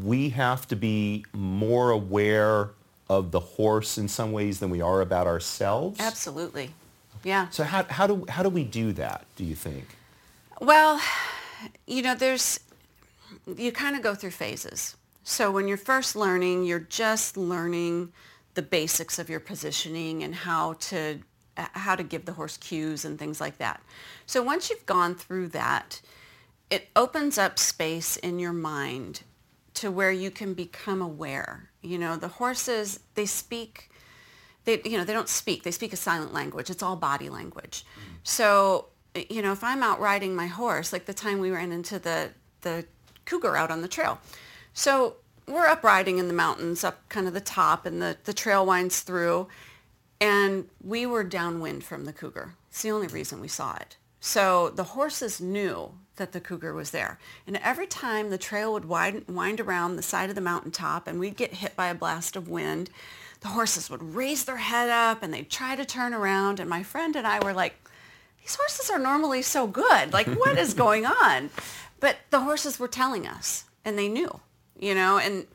we 0.02 0.30
have 0.30 0.66
to 0.68 0.76
be 0.76 1.24
more 1.32 1.90
aware 1.90 2.70
of 3.08 3.30
the 3.30 3.40
horse 3.40 3.98
in 3.98 4.08
some 4.08 4.32
ways 4.32 4.58
than 4.60 4.70
we 4.70 4.80
are 4.80 5.00
about 5.00 5.26
ourselves? 5.26 5.98
absolutely 6.00 6.70
yeah 7.24 7.48
So 7.50 7.64
how, 7.64 7.84
how, 7.84 8.06
do, 8.06 8.24
how 8.28 8.42
do 8.42 8.48
we 8.48 8.64
do 8.64 8.92
that, 8.92 9.26
do 9.36 9.44
you 9.44 9.54
think? 9.54 9.84
Well, 10.60 11.00
you 11.86 12.02
know, 12.02 12.14
there's, 12.14 12.60
you 13.56 13.72
kind 13.72 13.96
of 13.96 14.02
go 14.02 14.14
through 14.14 14.30
phases. 14.32 14.96
So 15.24 15.50
when 15.50 15.68
you're 15.68 15.76
first 15.76 16.16
learning, 16.16 16.64
you're 16.64 16.80
just 17.04 17.36
learning 17.36 18.12
the 18.54 18.62
basics 18.62 19.18
of 19.18 19.28
your 19.28 19.40
positioning 19.40 20.22
and 20.22 20.34
how 20.34 20.74
to, 20.90 21.20
Uh, 21.60 21.66
how 21.72 21.94
to 21.94 22.02
give 22.02 22.24
the 22.24 22.32
horse 22.32 22.56
cues 22.56 23.04
and 23.04 23.18
things 23.18 23.40
like 23.40 23.58
that. 23.58 23.82
So 24.26 24.42
once 24.42 24.70
you've 24.70 24.86
gone 24.86 25.14
through 25.14 25.48
that, 25.48 26.00
it 26.70 26.88
opens 26.96 27.36
up 27.36 27.58
space 27.58 28.16
in 28.16 28.38
your 28.38 28.52
mind 28.52 29.22
to 29.74 29.90
where 29.90 30.12
you 30.12 30.30
can 30.30 30.54
become 30.54 31.02
aware. 31.02 31.70
You 31.82 31.98
know, 31.98 32.16
the 32.16 32.28
horses, 32.28 33.00
they 33.14 33.26
speak 33.26 33.90
they 34.64 34.80
you 34.84 34.98
know 34.98 35.04
they 35.04 35.12
don't 35.12 35.28
speak. 35.28 35.62
They 35.62 35.70
speak 35.70 35.92
a 35.92 35.96
silent 35.96 36.32
language. 36.32 36.70
It's 36.70 36.82
all 36.82 36.96
body 36.96 37.28
language. 37.28 37.84
Mm-hmm. 37.84 38.14
So 38.24 38.86
eh, 39.14 39.24
you 39.30 39.42
know 39.42 39.52
if 39.52 39.64
i'm 39.64 39.82
out 39.82 40.00
riding 40.00 40.34
my 40.34 40.46
horse 40.46 40.92
like 40.92 41.06
the 41.06 41.14
time 41.14 41.38
we 41.38 41.50
ran 41.50 41.72
into 41.72 41.98
the 41.98 42.30
the 42.62 42.84
cougar 43.24 43.56
out 43.56 43.70
on 43.70 43.82
the 43.82 43.88
trail. 43.88 44.18
So 44.72 45.16
we're 45.46 45.66
up 45.66 45.82
riding 45.82 46.18
in 46.18 46.28
the 46.28 46.34
mountains 46.34 46.84
up 46.84 47.08
kind 47.08 47.26
of 47.26 47.34
the 47.34 47.40
top 47.40 47.86
and 47.86 48.00
the, 48.00 48.16
the 48.24 48.32
trail 48.32 48.64
winds 48.64 49.00
through 49.00 49.48
and 50.20 50.68
we 50.82 51.06
were 51.06 51.24
downwind 51.24 51.84
from 51.84 52.04
the 52.04 52.12
cougar. 52.12 52.54
It's 52.68 52.82
the 52.82 52.90
only 52.90 53.06
reason 53.06 53.40
we 53.40 53.48
saw 53.48 53.76
it. 53.76 53.96
So 54.20 54.68
the 54.70 54.84
horses 54.84 55.40
knew 55.40 55.94
that 56.16 56.32
the 56.32 56.40
cougar 56.40 56.74
was 56.74 56.90
there. 56.90 57.18
And 57.46 57.56
every 57.62 57.86
time 57.86 58.28
the 58.28 58.36
trail 58.36 58.72
would 58.74 58.84
wind, 58.84 59.24
wind 59.26 59.60
around 59.60 59.96
the 59.96 60.02
side 60.02 60.28
of 60.28 60.34
the 60.34 60.42
mountaintop 60.42 61.06
and 61.06 61.18
we'd 61.18 61.36
get 61.36 61.54
hit 61.54 61.74
by 61.74 61.88
a 61.88 61.94
blast 61.94 62.36
of 62.36 62.48
wind 62.48 62.90
the 63.40 63.48
horses 63.48 63.88
would 63.88 64.14
raise 64.14 64.44
their 64.44 64.58
head 64.58 64.90
up 64.90 65.22
and 65.22 65.32
they'd 65.32 65.50
try 65.50 65.74
to 65.74 65.84
turn 65.84 66.14
around. 66.14 66.60
And 66.60 66.68
my 66.68 66.82
friend 66.82 67.16
and 67.16 67.26
i 67.26 67.42
were 67.42 67.52
like 67.52 67.74
these 68.42 68.54
horses 68.54 68.90
are 68.90 68.98
normally 68.98 69.42
so 69.42 69.66
good. 69.66 70.12
Like 70.12 70.26
what 70.38 70.58
is 70.58 70.74
going 70.74 71.06
on? 71.06 71.50
But 71.98 72.16
the 72.30 72.40
horses 72.40 72.78
were 72.78 72.88
telling 72.88 73.26
us 73.26 73.64
and 73.84 73.98
they 73.98 74.08
knew 74.08 74.40
you 74.78 74.94
know 74.94 75.18
and 75.18 75.46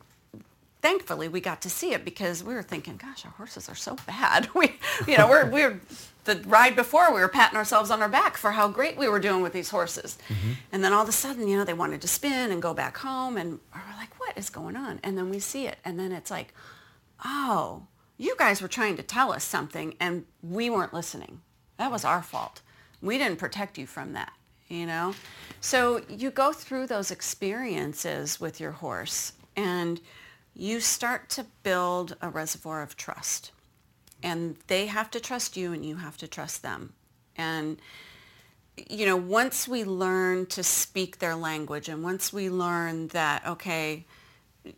thankfully 0.86 1.28
we 1.28 1.42
got 1.42 1.64
to 1.64 1.70
see 1.70 1.94
it 1.94 2.06
because 2.06 2.44
we 2.44 2.54
were 2.54 2.62
thinking, 2.62 2.96
gosh, 2.96 3.26
our 3.26 3.32
horses 3.32 3.68
are 3.68 3.76
so 3.76 3.96
bad. 4.06 4.48
We, 4.56 4.78
you 5.08 5.18
know, 5.18 5.28
we're, 5.28 5.50
we're 5.50 5.82
the 6.26 6.42
ride 6.46 6.76
before 6.76 7.12
we 7.12 7.20
were 7.20 7.28
patting 7.28 7.58
ourselves 7.58 7.90
on 7.90 8.04
our 8.04 8.08
back 8.08 8.38
for 8.38 8.52
how 8.52 8.68
great 8.68 8.96
we 8.96 9.10
were 9.10 9.20
doing 9.20 9.42
with 9.42 9.52
these 9.52 9.70
horses. 9.72 10.18
Mm-hmm. 10.30 10.52
And 10.72 10.84
then 10.84 10.94
all 10.94 11.02
of 11.02 11.10
a 11.10 11.12
sudden, 11.12 11.48
you 11.48 11.58
know, 11.58 11.66
they 11.66 11.74
wanted 11.74 12.02
to 12.02 12.08
spin 12.08 12.52
and 12.52 12.62
go 12.62 12.76
back 12.76 12.98
home 12.98 13.36
and 13.36 13.60
we're 13.74 13.98
like, 13.98 14.18
what 14.20 14.38
is 14.38 14.52
going 14.52 14.76
on? 14.76 15.00
And 15.04 15.18
then 15.18 15.30
we 15.32 15.40
see 15.40 15.66
it. 15.66 15.78
And 15.84 16.00
then 16.00 16.12
it's 16.12 16.30
like, 16.30 16.54
oh, 17.26 17.88
you 18.18 18.36
guys 18.38 18.62
were 18.62 18.68
trying 18.68 18.96
to 18.98 19.04
tell 19.04 19.34
us 19.34 19.44
something 19.44 19.96
and 20.00 20.26
we 20.44 20.70
weren't 20.70 20.94
listening. 20.94 21.42
That 21.78 21.92
was 21.92 22.06
our 22.06 22.22
fault. 22.22 22.62
We 23.02 23.18
didn't 23.18 23.40
protect 23.40 23.80
you 23.80 23.88
from 23.88 24.14
that, 24.14 24.34
you 24.68 24.86
know? 24.86 25.16
So 25.62 26.04
you 26.08 26.30
go 26.30 26.54
through 26.54 26.88
those 26.88 27.10
experiences 27.10 28.40
with 28.40 28.60
your 28.60 28.72
horse 28.72 29.34
and 29.56 30.00
you 30.56 30.80
start 30.80 31.30
to 31.30 31.46
build 31.64 32.16
a 32.22 32.30
reservoir 32.30 32.82
of 32.82 32.96
trust. 32.96 33.52
And 34.24 34.56
they 34.68 34.88
have 34.88 35.12
to 35.12 35.20
trust 35.20 35.58
you 35.58 35.74
and 35.74 35.86
you 35.86 35.98
have 35.98 36.18
to 36.18 36.28
trust 36.28 36.64
them. 36.64 36.94
And 37.38 37.78
you 38.78 39.06
know, 39.06 39.16
once 39.16 39.68
we 39.68 39.84
learn 39.84 40.46
to 40.48 40.64
speak 40.64 41.20
their 41.20 41.36
language 41.36 41.90
and 41.90 42.04
once 42.04 42.34
we 42.34 42.50
learn 42.50 43.08
that, 43.10 43.46
okay, 43.48 44.06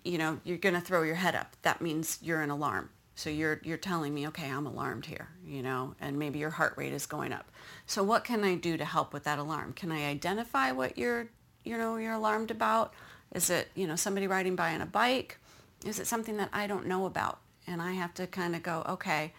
you 0.04 0.18
know, 0.18 0.40
you're 0.44 0.58
going 0.58 0.76
to 0.76 0.82
throw 0.82 1.04
your 1.04 1.16
head 1.16 1.36
up, 1.36 1.56
that 1.64 1.82
means 1.82 2.20
you're 2.22 2.42
in 2.42 2.50
alarm. 2.50 2.90
So 3.16 3.32
you're, 3.32 3.60
you're 3.64 3.78
telling 3.78 4.14
me, 4.14 4.28
okay, 4.28 4.50
I'm 4.50 4.68
alarmed 4.68 5.06
here, 5.06 5.30
you 5.44 5.64
know, 5.64 5.96
and 6.00 6.20
maybe 6.20 6.38
your 6.38 6.52
heart 6.52 6.76
rate 6.78 6.94
is 6.94 7.08
going 7.08 7.34
up. 7.34 7.52
So 7.88 8.04
what 8.04 8.24
can 8.24 8.44
I 8.44 8.56
do 8.56 8.78
to 8.78 8.86
help 8.86 9.12
with 9.12 9.24
that 9.24 9.40
alarm? 9.40 9.74
Can 9.74 9.92
I 9.92 10.06
identify 10.06 10.72
what 10.72 10.98
you're, 11.00 11.28
you 11.64 11.78
know, 11.78 11.98
you're 11.98 12.14
alarmed 12.14 12.52
about? 12.52 12.94
Is 13.34 13.50
it, 13.50 13.70
you 13.74 13.88
know, 13.88 13.96
somebody 13.96 14.28
riding 14.28 14.56
by 14.56 14.76
on 14.76 14.82
a 14.82 14.86
bike? 14.86 15.40
Is 15.86 16.00
it 16.00 16.08
something 16.08 16.38
that 16.38 16.50
I 16.54 16.68
don't 16.68 16.88
know 16.88 17.06
about? 17.06 17.40
And 17.66 17.82
I 17.82 17.94
have 17.94 18.14
to 18.16 18.28
kind 18.28 18.56
of 18.56 18.64
go, 18.64 18.84
okay, 18.88 19.34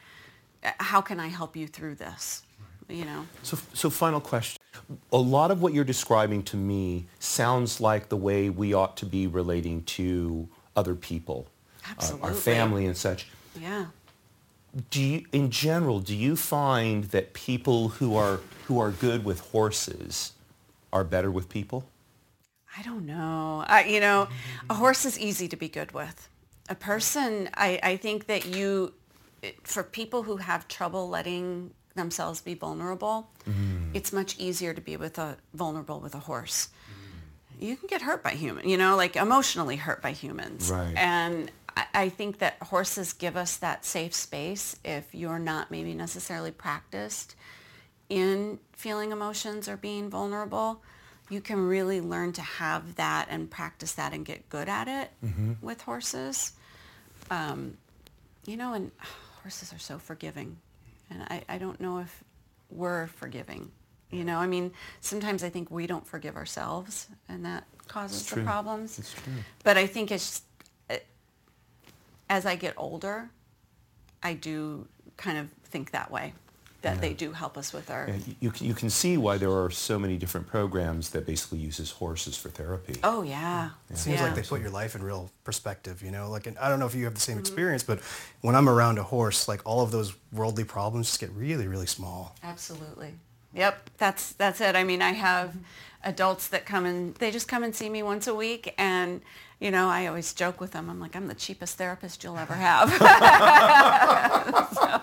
uh, 0.63 0.71
how 0.79 1.01
can 1.01 1.19
I 1.19 1.29
help 1.29 1.57
you 1.57 1.67
through 1.67 1.97
this? 1.97 2.43
you 2.89 3.05
know. 3.05 3.27
So, 3.43 3.59
so 3.75 3.91
final 3.91 4.21
question. 4.21 4.61
A 5.13 5.19
lot 5.19 5.51
of 5.51 5.61
what 5.61 5.73
you're 5.73 5.85
describing 5.85 6.43
to 6.45 6.57
me 6.57 7.07
sounds 7.19 7.81
like 7.81 8.09
the 8.09 8.17
way 8.17 8.51
we 8.51 8.75
ought 8.75 8.97
to 8.99 9.07
be 9.07 9.27
relating 9.27 9.83
to 9.85 10.49
other 10.77 10.95
people, 10.95 11.49
uh, 11.99 12.13
our 12.23 12.35
family 12.35 12.87
and 12.87 12.97
such. 12.97 13.27
Yeah. 13.61 13.87
Do 14.91 15.03
you, 15.03 15.25
in 15.33 15.51
general, 15.51 16.01
do 16.01 16.15
you 16.15 16.37
find 16.37 17.05
that 17.05 17.33
people 17.33 17.89
who 17.89 18.17
are 18.17 18.41
who 18.67 18.79
are 18.79 18.91
good 18.91 19.25
with 19.25 19.41
horses 19.41 20.33
are 20.93 21.05
better 21.05 21.31
with 21.31 21.49
people? 21.49 21.89
I 22.77 22.83
don't 22.83 23.07
know. 23.07 23.65
I, 23.67 23.85
you 23.85 23.99
know, 23.99 24.29
a 24.71 24.75
horse 24.75 25.05
is 25.05 25.19
easy 25.19 25.49
to 25.49 25.57
be 25.57 25.69
good 25.69 25.93
with. 25.93 26.29
A 26.69 26.75
person, 26.75 27.49
I, 27.55 27.81
I 27.83 27.97
think 27.97 28.27
that 28.27 28.47
you, 28.47 28.93
for 29.63 29.83
people 29.83 30.23
who 30.25 30.37
have 30.37 30.69
trouble 30.69 31.09
letting 31.09 31.73
themselves 31.95 32.41
be 32.41 32.55
vulnerable, 32.55 33.31
mm. 33.49 33.91
it's 33.95 34.13
much 34.13 34.39
easier 34.39 34.75
to 34.75 34.81
be 34.81 34.97
with 34.97 35.19
a 35.19 35.37
vulnerable 35.55 36.01
with 36.01 36.15
a 36.15 36.21
horse. 36.21 36.69
You 37.59 37.77
can 37.77 37.89
get 37.89 38.03
hurt 38.03 38.23
by 38.23 38.31
human, 38.31 38.69
you 38.69 38.77
know, 38.77 38.97
like 38.97 39.17
emotionally 39.17 39.77
hurt 39.77 40.01
by 40.01 40.13
humans. 40.13 40.71
Right. 40.71 40.95
And 40.97 41.51
I, 41.77 41.87
I 41.95 42.09
think 42.09 42.39
that 42.39 42.57
horses 42.63 43.13
give 43.13 43.37
us 43.37 43.57
that 43.57 43.85
safe 43.85 44.15
space 44.15 44.77
if 44.85 45.15
you're 45.15 45.41
not 45.41 45.71
maybe 45.71 45.95
necessarily 45.95 46.53
practiced 46.53 47.35
in 48.09 48.59
feeling 48.73 49.13
emotions 49.13 49.69
or 49.69 49.77
being 49.77 50.09
vulnerable, 50.09 50.83
you 51.31 51.41
can 51.41 51.67
really 51.67 52.01
learn 52.01 52.33
to 52.35 52.43
have 52.43 52.97
that 52.97 53.27
and 53.31 53.51
practice 53.51 53.93
that 53.95 54.13
and 54.13 54.25
get 54.25 54.49
good 54.49 54.69
at 54.69 54.89
it 54.89 55.11
with 55.61 55.83
horses. 55.83 56.53
Um, 57.31 57.77
you 58.47 58.57
know, 58.57 58.73
and 58.75 58.91
horses 59.43 59.73
are 59.73 59.79
so 59.79 59.99
forgiving. 59.99 60.57
And 61.11 61.23
I, 61.25 61.43
I 61.49 61.59
don't 61.59 61.81
know 61.81 61.99
if 61.99 62.25
we're 62.71 63.07
forgiving. 63.09 63.71
You 64.11 64.25
know, 64.25 64.39
I 64.39 64.47
mean, 64.47 64.73
sometimes 65.01 65.45
I 65.45 65.51
think 65.51 65.71
we 65.71 65.87
don't 65.87 66.07
forgive 66.07 66.37
ourselves 66.37 67.09
and 67.29 67.45
that 67.45 67.65
causes 67.89 68.27
the 68.27 68.43
problems. 68.43 68.99
It's 68.99 69.13
true. 69.13 69.33
But 69.65 69.77
I 69.77 69.87
think 69.87 70.11
it's, 70.11 70.43
it, 70.89 71.07
as 72.31 72.47
I 72.47 72.57
get 72.57 72.75
older, 72.77 73.29
I 74.23 74.35
do 74.35 74.87
kind 75.17 75.39
of 75.39 75.51
think 75.65 75.91
that 75.91 76.11
way, 76.11 76.33
that 76.83 77.01
they 77.01 77.13
do 77.13 77.33
help 77.33 77.59
us 77.59 77.73
with 77.73 77.91
our, 77.91 78.05
And 78.05 78.37
you, 78.41 78.53
you 78.61 78.73
can 78.75 78.89
see 78.89 79.17
why 79.17 79.37
there 79.37 79.51
are 79.51 79.69
so 79.71 79.99
many 79.99 80.17
different 80.17 80.47
programs 80.47 81.11
that 81.11 81.27
basically 81.27 81.59
uses 81.59 81.91
horses 81.91 82.37
for 82.37 82.51
therapy. 82.51 82.97
oh 83.03 83.23
yeah. 83.23 83.71
It 83.91 83.99
seems 83.99 84.17
yeah. 84.21 84.27
like 84.27 84.35
they 84.37 84.43
put 84.43 84.61
your 84.61 84.71
life 84.71 84.95
in 84.95 85.03
real 85.03 85.31
perspective, 85.43 86.03
you 86.03 86.11
know. 86.13 86.31
Like, 86.31 86.47
and 86.47 86.57
I 86.59 86.69
don't 86.69 86.79
know 86.79 86.87
if 86.87 86.95
you 86.95 87.05
have 87.05 87.15
the 87.15 87.19
Mm-hmm. 87.21 87.33
same 87.33 87.39
experience, 87.39 87.83
but 87.83 87.99
when 88.43 88.55
I'm 88.55 88.69
around 88.69 88.99
a 88.99 89.03
horse, 89.03 89.49
like 89.49 89.61
all 89.65 89.81
of 89.81 89.91
those 89.91 90.15
worldly 90.33 90.65
problems 90.65 91.09
just 91.09 91.21
get 91.21 91.31
really, 91.33 91.67
really 91.67 91.87
small. 91.87 92.37
Absolutely. 92.45 93.15
Yep, 93.55 93.91
that's 93.99 94.33
that's 94.35 94.61
it. 94.61 94.77
I 94.77 94.85
mean, 94.85 95.03
I 95.03 95.13
have 95.13 95.57
adults 96.05 96.49
that 96.49 96.67
come 96.67 96.85
and 96.87 97.15
they 97.17 97.31
just 97.31 97.49
come 97.49 97.63
and 97.63 97.75
see 97.75 97.89
me 97.89 98.03
once 98.03 98.27
a 98.27 98.35
week, 98.35 98.75
and 98.79 99.21
you 99.61 99.73
know, 99.73 99.89
I 99.89 100.07
always 100.07 100.33
joke 100.33 100.61
with 100.61 100.71
them. 100.71 100.89
I'm 100.89 101.01
like, 101.01 101.17
I'm 101.17 101.27
the 101.27 101.35
cheapest 101.35 101.79
therapist 101.79 102.23
you'll 102.23 102.39
ever 102.39 102.55
have. 102.55 102.91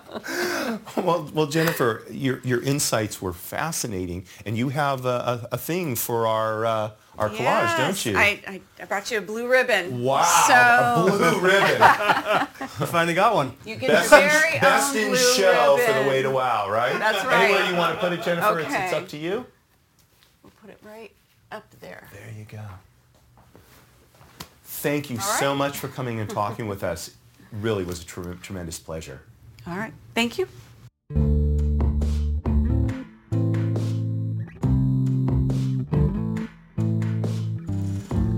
Well, 0.97 1.29
well, 1.33 1.45
Jennifer, 1.45 2.03
your, 2.09 2.39
your 2.43 2.61
insights 2.61 3.21
were 3.21 3.33
fascinating, 3.33 4.25
and 4.45 4.57
you 4.57 4.69
have 4.69 5.05
a, 5.05 5.47
a, 5.51 5.53
a 5.53 5.57
thing 5.57 5.95
for 5.95 6.25
our 6.25 6.65
uh, 6.65 6.91
our 7.17 7.29
collage, 7.29 7.39
Yes, 7.39 7.77
don't 7.77 8.05
you? 8.05 8.17
I, 8.17 8.41
I, 8.47 8.61
I 8.81 8.85
brought 8.85 9.11
you 9.11 9.19
a 9.19 9.21
blue 9.21 9.47
ribbon. 9.47 10.03
wow, 10.03 10.23
So 10.47 11.13
a 11.13 11.17
blue 11.17 11.39
ribbon. 11.41 11.77
I 11.81 12.45
finally 12.87 13.13
got 13.13 13.35
one. 13.35 13.53
you 13.65 13.75
get 13.75 13.89
best 13.89 14.11
your 14.11 14.21
in, 14.21 14.29
very 14.29 14.59
best 14.59 14.95
own 14.95 15.01
in 15.01 15.07
blue 15.09 15.17
show 15.17 15.75
ribbon. 15.77 15.93
for 15.93 16.03
the 16.03 16.09
way 16.09 16.21
to 16.23 16.29
wow, 16.31 16.69
right? 16.69 16.97
That's 16.97 17.23
right. 17.25 17.43
Anywhere 17.49 17.69
you 17.69 17.75
want 17.77 17.93
to 17.93 17.99
put 17.99 18.11
it, 18.13 18.23
Jennifer, 18.23 18.59
it's, 18.59 18.73
it's 18.73 18.93
up 18.93 19.07
to 19.09 19.17
you. 19.17 19.45
Put 20.65 20.73
it 20.73 20.79
right 20.81 21.11
up 21.51 21.63
there. 21.79 22.07
There 22.11 22.33
you 22.35 22.45
go. 22.45 22.63
Thank 24.63 25.11
you 25.11 25.17
All 25.17 25.21
so 25.21 25.53
much 25.53 25.77
for 25.77 25.89
coming 25.89 26.19
and 26.19 26.27
talking 26.27 26.67
with 26.67 26.83
us. 26.91 27.11
Really 27.51 27.83
was 27.83 28.01
a 28.01 28.05
tre- 28.05 28.33
tremendous 28.41 28.79
pleasure. 28.79 29.21
All 29.67 29.77
right. 29.77 29.93
Thank 30.15 30.39
you. 30.39 30.47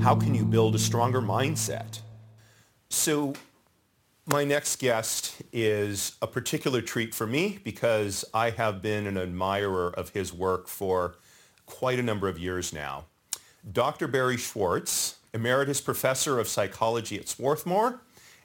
How 0.01 0.13
can 0.13 0.35
you 0.35 0.43
build 0.43 0.75
a 0.75 0.79
stronger 0.79 1.21
mindset? 1.21 2.01
So 2.89 3.35
my 4.25 4.43
next 4.43 4.79
guest 4.79 5.41
is 5.53 6.17
a 6.21 6.27
particular 6.27 6.81
treat 6.81 7.15
for 7.15 7.25
me 7.25 7.59
because 7.63 8.25
I 8.33 8.49
have 8.49 8.81
been 8.81 9.07
an 9.07 9.17
admirer 9.17 9.89
of 9.91 10.09
his 10.09 10.33
work 10.33 10.67
for 10.67 11.15
quite 11.67 11.99
a 11.99 12.03
number 12.03 12.27
of 12.27 12.39
years 12.39 12.73
now. 12.73 13.05
Dr. 13.71 14.07
Barry 14.07 14.37
Schwartz, 14.37 15.17
emeritus 15.33 15.79
professor 15.79 16.39
of 16.39 16.47
psychology 16.47 17.19
at 17.19 17.27
Swarthmore, 17.27 17.99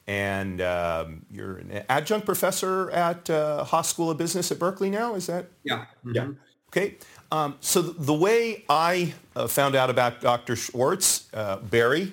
and 0.07 0.61
um, 0.61 1.25
you're 1.31 1.57
an 1.57 1.85
adjunct 1.89 2.27
professor 2.27 2.91
at 2.91 3.31
uh, 3.31 3.65
Haas 3.65 3.89
School 3.89 4.11
of 4.11 4.19
Business 4.19 4.51
at 4.53 4.59
Berkeley 4.59 4.91
now, 4.91 5.15
is 5.15 5.27
that? 5.29 5.47
Yeah. 5.65 5.87
Yeah. 6.05 6.29
Okay. 6.69 6.97
Um, 7.31 7.57
so 7.61 7.83
th- 7.83 7.97
the 7.99 8.15
way 8.15 8.65
I 8.69 9.15
uh, 9.37 9.47
found 9.47 9.75
out 9.75 9.91
about 9.91 10.21
Dr. 10.21 10.57
Schwartz, 10.57 11.29
uh, 11.33 11.57
Barry, 11.57 12.13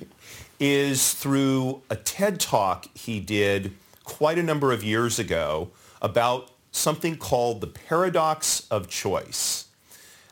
is 0.60 1.13
through 1.13 1.82
a 1.89 1.96
TED 1.96 2.39
talk 2.39 2.86
he 2.96 3.20
did 3.20 3.74
quite 4.04 4.38
a 4.38 4.44
number 4.44 4.72
of 4.72 4.84
years 4.84 5.18
ago 5.18 5.72
about 6.01 6.51
something 6.72 7.18
called 7.18 7.62
the 7.62 7.68
paradox 7.68 8.68
of 8.70 8.88
choice. 8.88 9.68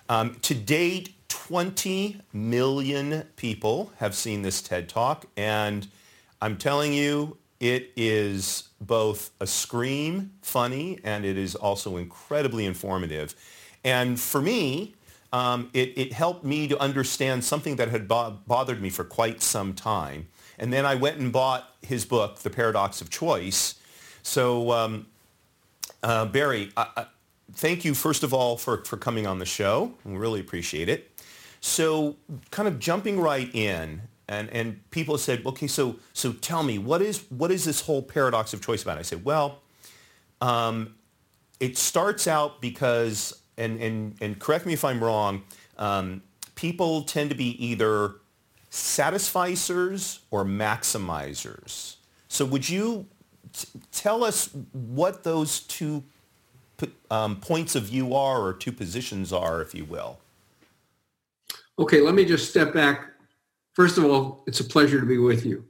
Um, 0.10 0.36
to 0.42 0.54
date, 0.54 1.14
20 1.28 2.22
million 2.34 3.24
people 3.36 3.92
have 3.98 4.16
seen 4.16 4.42
this 4.42 4.62
TED 4.62 4.88
Talk, 4.90 5.26
and 5.36 5.88
I'm 6.42 6.58
telling 6.58 6.94
you, 6.94 7.38
it 7.60 7.92
is 7.96 8.70
both 8.80 9.32
a 9.40 9.48
scream 9.48 10.32
funny 10.42 11.00
and 11.04 11.26
it 11.26 11.38
is 11.38 11.56
also 11.56 11.98
incredibly 11.98 12.66
informative. 12.66 13.36
And 13.84 14.20
for 14.20 14.42
me, 14.42 14.94
um, 15.34 15.70
it, 15.74 15.98
it 15.98 16.14
helped 16.14 16.44
me 16.44 16.68
to 16.68 16.80
understand 16.80 17.44
something 17.44 17.78
that 17.78 17.90
had 17.90 18.08
bo- 18.08 18.38
bothered 18.46 18.82
me 18.82 18.90
for 18.90 19.04
quite 19.04 19.42
some 19.42 19.74
time. 19.74 20.28
And 20.60 20.72
then 20.72 20.86
I 20.86 20.96
went 20.96 21.18
and 21.18 21.32
bought 21.32 21.70
his 21.82 22.06
book, 22.06 22.40
The 22.40 22.50
Paradox 22.50 23.02
of 23.02 23.10
Choice. 23.10 23.76
So 24.24 24.72
um, 24.72 25.08
uh, 26.04 26.26
Barry, 26.26 26.72
I, 26.78 27.08
thank 27.54 27.86
you 27.86 27.94
first 27.94 28.24
of 28.24 28.34
all 28.34 28.58
for, 28.58 28.84
for 28.84 28.98
coming 28.98 29.28
on 29.28 29.40
the 29.40 29.46
show. 29.46 29.94
We 30.04 30.16
really 30.18 30.40
appreciate 30.40 30.90
it. 30.90 31.12
So 31.60 32.18
kind 32.52 32.68
of 32.68 32.80
jumping 32.80 33.20
right 33.20 33.54
in, 33.54 34.02
and, 34.28 34.50
and 34.52 34.90
people 34.92 35.18
said, 35.18 35.46
okay, 35.46 35.68
so, 35.68 35.96
so 36.14 36.34
tell 36.34 36.64
me, 36.64 36.78
what 36.78 37.02
is, 37.02 37.24
what 37.30 37.52
is 37.52 37.64
this 37.64 37.82
whole 37.82 38.02
paradox 38.02 38.54
of 38.54 38.62
choice 38.62 38.84
about? 38.84 38.98
I 38.98 39.02
said, 39.02 39.24
well, 39.24 39.60
um, 40.42 40.96
it 41.60 41.78
starts 41.78 42.28
out 42.28 42.62
because, 42.62 43.42
and, 43.58 43.82
and, 43.82 44.16
and 44.22 44.38
correct 44.40 44.66
me 44.66 44.74
if 44.74 44.86
I'm 44.86 45.04
wrong, 45.04 45.44
um, 45.78 46.22
people 46.56 47.04
tend 47.04 47.30
to 47.30 47.36
be 47.36 47.64
either 47.66 48.16
satisficers 48.70 50.20
or 50.30 50.44
maximizers. 50.46 51.96
So 52.28 52.46
would 52.46 52.70
you 52.70 53.08
t- 53.54 53.68
tell 53.92 54.24
us 54.24 54.50
what 54.74 55.24
those 55.24 55.62
two 55.62 56.04
um, 57.10 57.38
points 57.38 57.76
of 57.76 57.84
view 57.84 58.16
are 58.16 58.42
or 58.42 58.54
two 58.54 58.72
positions 58.72 59.32
are, 59.32 59.62
if 59.62 59.74
you 59.74 59.86
will? 59.86 60.20
Okay, 61.80 62.02
let 62.02 62.16
me 62.16 62.26
just 62.26 62.50
step 62.50 62.74
back. 62.74 63.12
First 63.74 63.98
of 63.98 64.06
all, 64.06 64.44
it's 64.48 64.60
a 64.60 64.64
pleasure 64.64 65.00
to 65.00 65.06
be 65.06 65.20
with 65.20 65.46
you. 65.46 65.64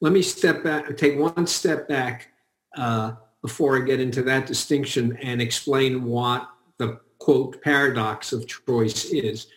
Let 0.00 0.12
me 0.12 0.22
step 0.22 0.64
back, 0.64 0.96
take 0.96 1.18
one 1.18 1.46
step 1.46 1.86
back 1.86 2.28
uh, 2.76 3.12
before 3.42 3.76
I 3.76 3.80
get 3.84 4.00
into 4.00 4.22
that 4.22 4.46
distinction 4.46 5.18
and 5.20 5.42
explain 5.42 6.04
what 6.04 6.48
the 6.78 7.00
quote 7.18 7.60
paradox 7.62 8.32
of 8.32 8.46
choice 8.46 9.04
is. 9.06 9.48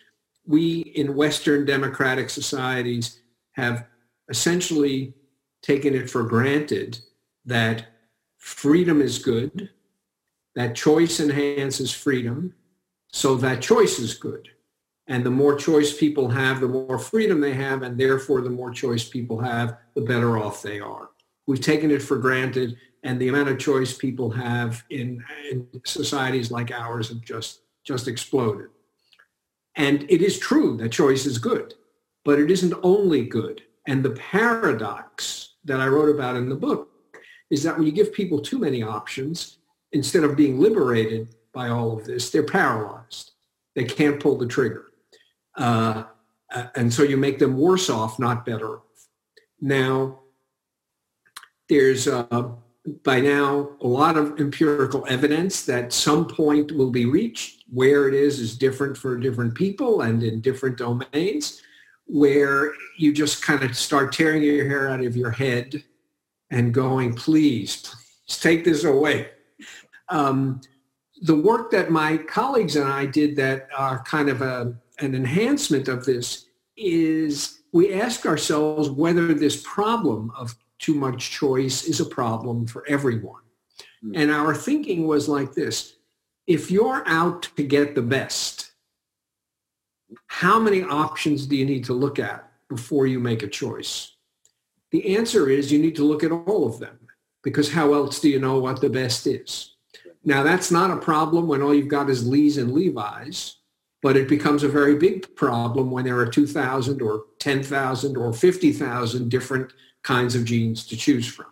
We 0.46 0.80
in 0.80 1.16
Western 1.16 1.64
democratic 1.64 2.28
societies 2.28 3.20
have 3.52 3.86
essentially 4.28 5.14
taken 5.62 5.94
it 5.94 6.10
for 6.10 6.22
granted 6.22 6.98
that 7.46 7.86
freedom 8.36 9.00
is 9.00 9.18
good, 9.18 9.70
that 10.54 10.74
choice 10.74 11.20
enhances 11.20 11.92
freedom, 11.92 12.54
so 13.12 13.34
that 13.36 13.62
choice 13.62 13.98
is 13.98 14.14
good. 14.14 14.48
And 15.06 15.24
the 15.24 15.30
more 15.30 15.54
choice 15.54 15.96
people 15.96 16.28
have, 16.28 16.60
the 16.60 16.68
more 16.68 16.98
freedom 16.98 17.40
they 17.40 17.54
have, 17.54 17.82
and 17.82 17.98
therefore 17.98 18.40
the 18.40 18.50
more 18.50 18.70
choice 18.70 19.06
people 19.06 19.38
have, 19.40 19.76
the 19.94 20.00
better 20.00 20.38
off 20.38 20.62
they 20.62 20.80
are. 20.80 21.10
We've 21.46 21.60
taken 21.60 21.90
it 21.90 22.02
for 22.02 22.16
granted, 22.16 22.76
and 23.02 23.20
the 23.20 23.28
amount 23.28 23.50
of 23.50 23.58
choice 23.58 23.96
people 23.96 24.30
have 24.30 24.82
in, 24.88 25.22
in 25.50 25.66
societies 25.84 26.50
like 26.50 26.70
ours 26.70 27.10
have 27.10 27.20
just, 27.20 27.60
just 27.84 28.08
exploded. 28.08 28.68
And 29.76 30.04
it 30.08 30.22
is 30.22 30.38
true 30.38 30.76
that 30.78 30.92
choice 30.92 31.26
is 31.26 31.36
good, 31.36 31.74
but 32.24 32.38
it 32.38 32.50
isn't 32.50 32.74
only 32.82 33.26
good. 33.26 33.62
And 33.86 34.02
the 34.02 34.10
paradox 34.10 35.54
that 35.64 35.80
I 35.80 35.88
wrote 35.88 36.14
about 36.14 36.36
in 36.36 36.48
the 36.48 36.54
book 36.54 36.88
is 37.50 37.62
that 37.62 37.76
when 37.76 37.86
you 37.86 37.92
give 37.92 38.12
people 38.12 38.40
too 38.40 38.58
many 38.58 38.82
options, 38.82 39.58
instead 39.94 40.24
of 40.24 40.36
being 40.36 40.60
liberated, 40.60 41.34
by 41.54 41.68
all 41.68 41.96
of 41.96 42.04
this. 42.04 42.28
They're 42.28 42.42
paralyzed. 42.42 43.30
They 43.74 43.84
can't 43.84 44.20
pull 44.20 44.36
the 44.36 44.46
trigger. 44.46 44.86
Uh, 45.56 46.04
and 46.74 46.92
so 46.92 47.02
you 47.02 47.16
make 47.16 47.38
them 47.38 47.56
worse 47.56 47.88
off, 47.88 48.18
not 48.18 48.44
better 48.44 48.78
off. 48.78 49.06
Now, 49.60 50.20
there's 51.68 52.06
uh, 52.06 52.50
by 53.02 53.20
now 53.20 53.70
a 53.80 53.86
lot 53.86 54.18
of 54.18 54.38
empirical 54.38 55.06
evidence 55.08 55.64
that 55.64 55.92
some 55.92 56.26
point 56.26 56.72
will 56.72 56.90
be 56.90 57.06
reached 57.06 57.62
where 57.72 58.06
it 58.08 58.14
is 58.14 58.40
is 58.40 58.58
different 58.58 58.98
for 58.98 59.16
different 59.16 59.54
people 59.54 60.02
and 60.02 60.22
in 60.22 60.42
different 60.42 60.76
domains 60.76 61.62
where 62.04 62.74
you 62.98 63.14
just 63.14 63.42
kind 63.42 63.62
of 63.62 63.74
start 63.74 64.12
tearing 64.12 64.42
your 64.42 64.68
hair 64.68 64.90
out 64.90 65.02
of 65.02 65.16
your 65.16 65.30
head 65.30 65.82
and 66.50 66.74
going 66.74 67.14
please 67.14 67.76
please 68.26 68.38
take 68.38 68.62
this 68.64 68.84
away 68.84 69.30
um, 70.08 70.60
the 71.22 71.34
work 71.34 71.70
that 71.70 71.90
my 71.90 72.16
colleagues 72.16 72.76
and 72.76 72.88
i 72.88 73.06
did 73.06 73.36
that 73.36 73.68
are 73.76 74.02
kind 74.04 74.28
of 74.28 74.42
a, 74.42 74.74
an 74.98 75.14
enhancement 75.14 75.88
of 75.88 76.04
this 76.04 76.46
is 76.76 77.62
we 77.72 77.92
ask 77.92 78.24
ourselves 78.24 78.88
whether 78.88 79.34
this 79.34 79.60
problem 79.64 80.32
of 80.36 80.54
too 80.78 80.94
much 80.94 81.30
choice 81.30 81.84
is 81.84 82.00
a 82.00 82.04
problem 82.04 82.66
for 82.66 82.84
everyone. 82.88 83.42
Mm. 84.04 84.12
And 84.16 84.30
our 84.30 84.54
thinking 84.54 85.06
was 85.06 85.28
like 85.28 85.54
this. 85.54 85.96
If 86.46 86.70
you're 86.70 87.02
out 87.06 87.48
to 87.56 87.62
get 87.62 87.94
the 87.94 88.02
best, 88.02 88.72
how 90.26 90.58
many 90.58 90.82
options 90.82 91.46
do 91.46 91.56
you 91.56 91.64
need 91.64 91.84
to 91.86 91.94
look 91.94 92.18
at 92.18 92.48
before 92.68 93.06
you 93.06 93.18
make 93.18 93.42
a 93.42 93.48
choice? 93.48 94.12
The 94.90 95.16
answer 95.16 95.48
is 95.48 95.72
you 95.72 95.78
need 95.78 95.96
to 95.96 96.04
look 96.04 96.22
at 96.22 96.32
all 96.32 96.66
of 96.66 96.78
them 96.78 96.98
because 97.42 97.72
how 97.72 97.94
else 97.94 98.20
do 98.20 98.28
you 98.28 98.38
know 98.38 98.58
what 98.58 98.80
the 98.80 98.90
best 98.90 99.26
is? 99.26 99.73
Now 100.24 100.42
that's 100.42 100.70
not 100.70 100.90
a 100.90 100.96
problem 100.96 101.46
when 101.46 101.62
all 101.62 101.74
you've 101.74 101.88
got 101.88 102.08
is 102.08 102.26
Lee's 102.26 102.56
and 102.56 102.72
Levi's, 102.72 103.56
but 104.02 104.16
it 104.16 104.28
becomes 104.28 104.62
a 104.62 104.68
very 104.68 104.96
big 104.96 105.34
problem 105.36 105.90
when 105.90 106.04
there 106.04 106.18
are 106.18 106.26
2,000 106.26 107.02
or 107.02 107.24
10,000 107.38 108.16
or 108.16 108.32
50,000 108.32 109.28
different 109.28 109.72
kinds 110.02 110.34
of 110.34 110.44
jeans 110.44 110.86
to 110.86 110.96
choose 110.96 111.26
from. 111.26 111.46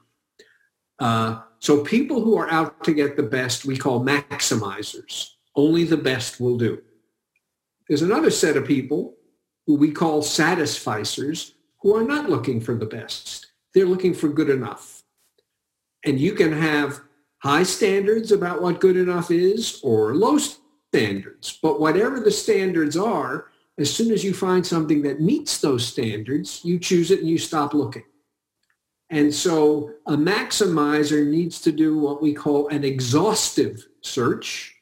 Uh, 0.99 1.41
so 1.59 1.83
people 1.83 2.23
who 2.23 2.37
are 2.37 2.51
out 2.51 2.85
to 2.85 2.93
get 2.93 3.17
the 3.17 3.23
best, 3.23 3.65
we 3.65 3.77
call 3.77 4.05
maximizers. 4.05 5.31
Only 5.55 5.85
the 5.85 5.97
best 5.97 6.41
will 6.41 6.57
do. 6.57 6.83
There's 7.89 8.03
another 8.03 8.31
set 8.31 8.57
of 8.57 8.67
people 8.67 9.15
who 9.67 9.77
we 9.77 9.91
call 9.91 10.23
satisficers 10.23 11.53
who 11.81 11.95
are 11.97 12.05
not 12.05 12.31
looking 12.31 12.61
for 12.61 12.75
the 12.75 12.87
best. 12.87 13.47
They're 13.75 13.87
looking 13.87 14.15
for 14.15 14.29
good 14.29 14.51
enough. 14.51 15.03
And 16.05 16.19
you 16.19 16.33
can 16.33 16.53
have 16.53 17.01
high 17.43 17.65
standards 17.65 18.31
about 18.31 18.63
what 18.63 18.81
good 18.81 18.97
enough 18.97 19.31
is 19.31 19.81
or 19.83 20.15
low 20.15 20.39
standards. 20.39 21.59
But 21.61 21.81
whatever 21.81 22.21
the 22.21 22.31
standards 22.31 22.97
are, 22.97 23.49
as 23.79 23.93
soon 23.93 24.13
as 24.13 24.23
you 24.23 24.33
find 24.33 24.65
something 24.65 25.03
that 25.03 25.21
meets 25.21 25.59
those 25.59 25.87
standards, 25.87 26.61
you 26.65 26.79
choose 26.79 27.11
it 27.11 27.21
and 27.21 27.29
you 27.29 27.39
stop 27.39 27.75
looking. 27.75 28.05
And 29.11 29.35
so 29.35 29.93
a 30.07 30.13
maximizer 30.13 31.27
needs 31.27 31.61
to 31.63 31.73
do 31.73 31.99
what 31.99 32.23
we 32.23 32.33
call 32.33 32.69
an 32.69 32.85
exhaustive 32.85 33.87
search, 34.03 34.75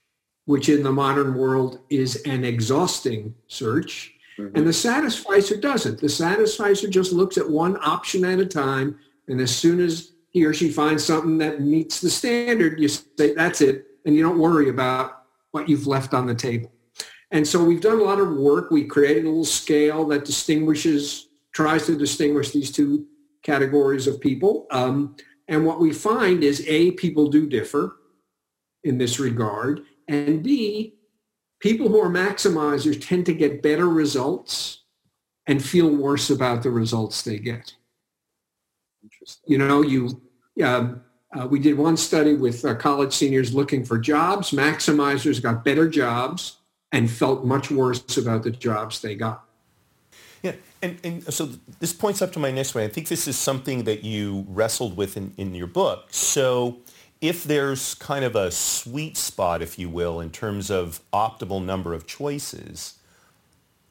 which 0.45 0.69
in 0.69 0.83
the 0.83 0.93
modern 0.93 1.35
world 1.35 1.81
is 1.89 2.23
an 2.23 2.45
exhausting 2.45 3.35
search. 3.49 4.13
Mm-hmm. 4.39 4.57
And 4.57 4.67
the 4.67 4.73
satisficer 4.73 5.57
doesn't. 5.57 6.01
The 6.01 6.09
satisficer 6.09 6.89
just 6.89 7.13
looks 7.13 7.39
at 7.39 7.49
one 7.49 7.79
option 7.81 8.25
at 8.25 8.39
a 8.39 8.47
time. 8.47 8.99
And 9.29 9.41
as 9.41 9.55
soon 9.55 9.81
as 9.81 10.13
he 10.31 10.45
or 10.45 10.55
she 10.55 10.71
finds 10.71 11.05
something 11.05 11.39
that 11.39 11.61
meets 11.61 12.01
the 12.01 12.11
standard, 12.11 12.81
you 12.81 12.89
say, 12.89 13.35
that's 13.35 13.61
it. 13.61 13.87
And 14.05 14.15
you 14.15 14.23
don't 14.23 14.39
worry 14.39 14.69
about 14.69 15.25
what 15.51 15.69
you've 15.69 15.87
left 15.87 16.15
on 16.15 16.27
the 16.27 16.35
table. 16.35 16.73
And 17.33 17.47
so 17.47 17.63
we've 17.63 17.81
done 17.81 18.01
a 18.01 18.05
lot 18.05 18.21
of 18.21 18.37
work. 18.37 18.71
We 18.71 18.85
created 18.85 19.25
a 19.25 19.29
little 19.29 19.45
scale 19.45 20.05
that 20.09 20.25
distinguishes, 20.25 21.29
tries 21.53 21.87
to 21.87 21.97
distinguish 21.97 22.51
these 22.51 22.71
two 22.71 23.07
categories 23.43 24.07
of 24.07 24.21
people. 24.21 24.67
Um, 24.71 25.17
and 25.49 25.67
what 25.67 25.81
we 25.81 25.93
find 25.93 26.45
is 26.45 26.65
A, 26.67 26.93
people 26.93 27.29
do 27.29 27.49
differ 27.49 27.97
in 28.85 28.99
this 28.99 29.19
regard. 29.19 29.83
And 30.09 30.43
B, 30.43 30.95
people 31.61 31.89
who 31.89 32.01
are 32.01 32.11
maximizers 32.11 33.05
tend 33.05 33.27
to 33.27 33.35
get 33.35 33.63
better 33.63 33.89
results 33.89 34.85
and 35.47 35.65
feel 35.65 35.91
worse 35.91 36.31
about 36.31 36.63
the 36.63 36.71
results 36.71 37.23
they 37.23 37.39
get. 37.39 37.75
You 39.47 39.59
know, 39.59 39.83
you 39.83 40.21
um, 40.63 41.03
uh, 41.33 41.47
we 41.47 41.59
did 41.59 41.79
one 41.79 41.97
study 41.97 42.35
with 42.35 42.65
uh, 42.65 42.75
college 42.75 43.13
seniors 43.13 43.55
looking 43.55 43.85
for 43.85 43.99
jobs. 43.99 44.51
Maximizers 44.51 45.43
got 45.43 45.65
better 45.65 45.89
jobs 45.89 46.57
and 46.93 47.11
felt 47.11 47.45
much 47.45 47.71
worse 47.71 48.17
about 48.17 48.43
the 48.43 48.51
jobs 48.51 49.01
they 49.01 49.15
got. 49.15 49.45
Yeah, 50.43 50.55
and, 50.83 50.99
and 51.05 51.35
so 51.35 51.51
this 51.79 51.93
points 51.93 52.23
up 52.23 52.33
to 52.33 52.39
my 52.39 52.51
next 52.51 52.75
one. 52.75 52.83
I 52.83 52.89
think 52.89 53.09
this 53.09 53.29
is 53.29 53.39
something 53.39 53.85
that 53.85 54.03
you 54.03 54.47
wrestled 54.49 54.97
with 54.97 55.17
in, 55.17 55.33
in 55.37 55.55
your 55.55 55.67
book. 55.67 56.07
So 56.11 56.79
if 57.21 57.45
there's 57.45 57.95
kind 57.95 58.25
of 58.25 58.35
a 58.35 58.51
sweet 58.51 59.17
spot, 59.17 59.61
if 59.63 59.79
you 59.79 59.91
will, 59.91 60.21
in 60.21 60.31
terms 60.31 60.71
of 60.71 61.01
optimal 61.13 61.63
number 61.63 61.93
of 61.93 62.07
choices, 62.07 62.99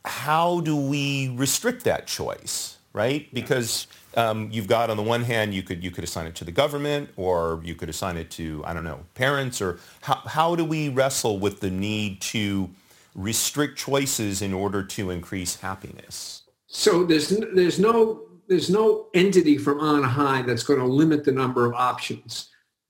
how 0.03 0.61
do 0.61 0.75
we 0.75 1.29
restrict 1.29 1.83
that 1.83 2.07
choice, 2.07 2.77
right? 2.93 3.31
Because 3.33 3.85
um, 4.15 4.49
you've 4.51 4.67
got 4.67 4.89
on 4.89 4.97
the 4.97 5.03
one 5.03 5.23
hand, 5.23 5.53
you 5.53 5.63
could 5.63 5.83
you 5.83 5.91
could 5.91 6.03
assign 6.03 6.25
it 6.25 6.35
to 6.35 6.45
the 6.45 6.51
government, 6.51 7.09
or 7.15 7.61
you 7.63 7.75
could 7.75 7.89
assign 7.89 8.17
it 8.17 8.31
to 8.31 8.63
I 8.65 8.73
don't 8.73 8.83
know 8.83 9.05
parents, 9.15 9.61
or 9.61 9.79
how 10.01 10.15
how 10.25 10.55
do 10.55 10.65
we 10.65 10.89
wrestle 10.89 11.39
with 11.39 11.59
the 11.59 11.69
need 11.69 12.21
to 12.21 12.69
restrict 13.15 13.77
choices 13.77 14.41
in 14.41 14.53
order 14.53 14.83
to 14.83 15.09
increase 15.09 15.59
happiness? 15.59 16.43
So 16.67 17.03
there's 17.03 17.29
there's 17.53 17.79
no 17.79 18.21
there's 18.47 18.69
no 18.69 19.07
entity 19.13 19.57
from 19.57 19.79
on 19.79 20.03
high 20.03 20.41
that's 20.41 20.63
going 20.63 20.79
to 20.79 20.85
limit 20.85 21.23
the 21.23 21.31
number 21.31 21.65
of 21.65 21.73
options 21.73 22.49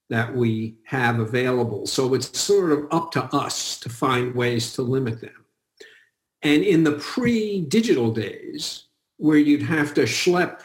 that 0.10 0.34
we 0.34 0.76
have 0.86 1.20
available. 1.20 1.86
So 1.86 2.14
it's 2.14 2.38
sort 2.40 2.72
of 2.72 2.88
up 2.92 3.12
to 3.12 3.24
us 3.36 3.80
to 3.82 3.90
find 3.90 4.34
ways 4.34 4.74
to 4.74 4.82
limit 4.82 5.22
them. 5.22 5.46
And 6.42 6.64
in 6.64 6.84
the 6.84 6.94
pre-digital 6.94 8.12
days, 8.12 8.86
where 9.18 9.38
you'd 9.38 9.62
have 9.62 9.94
to 9.94 10.04
schlep 10.04 10.62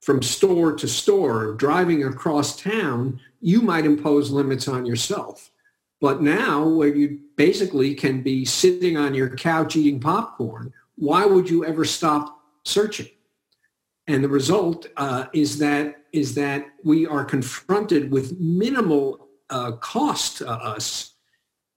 from 0.00 0.22
store 0.22 0.72
to 0.72 0.88
store, 0.88 1.54
driving 1.54 2.04
across 2.04 2.60
town, 2.60 3.20
you 3.40 3.60
might 3.60 3.84
impose 3.84 4.30
limits 4.30 4.68
on 4.68 4.86
yourself. 4.86 5.50
But 6.00 6.22
now, 6.22 6.66
where 6.66 6.94
you 6.94 7.20
basically 7.36 7.94
can 7.94 8.22
be 8.22 8.44
sitting 8.44 8.96
on 8.96 9.14
your 9.14 9.36
couch 9.36 9.76
eating 9.76 10.00
popcorn, 10.00 10.72
why 10.96 11.26
would 11.26 11.50
you 11.50 11.64
ever 11.64 11.84
stop 11.84 12.40
searching. 12.64 13.08
And 14.06 14.24
the 14.24 14.28
result 14.28 14.86
uh, 14.96 15.26
is 15.32 15.58
that 15.58 15.96
is 16.12 16.34
that 16.34 16.66
we 16.82 17.06
are 17.06 17.24
confronted 17.24 18.10
with 18.10 18.38
minimal 18.40 19.28
uh, 19.50 19.72
cost 19.72 20.38
to 20.38 20.48
us 20.48 21.14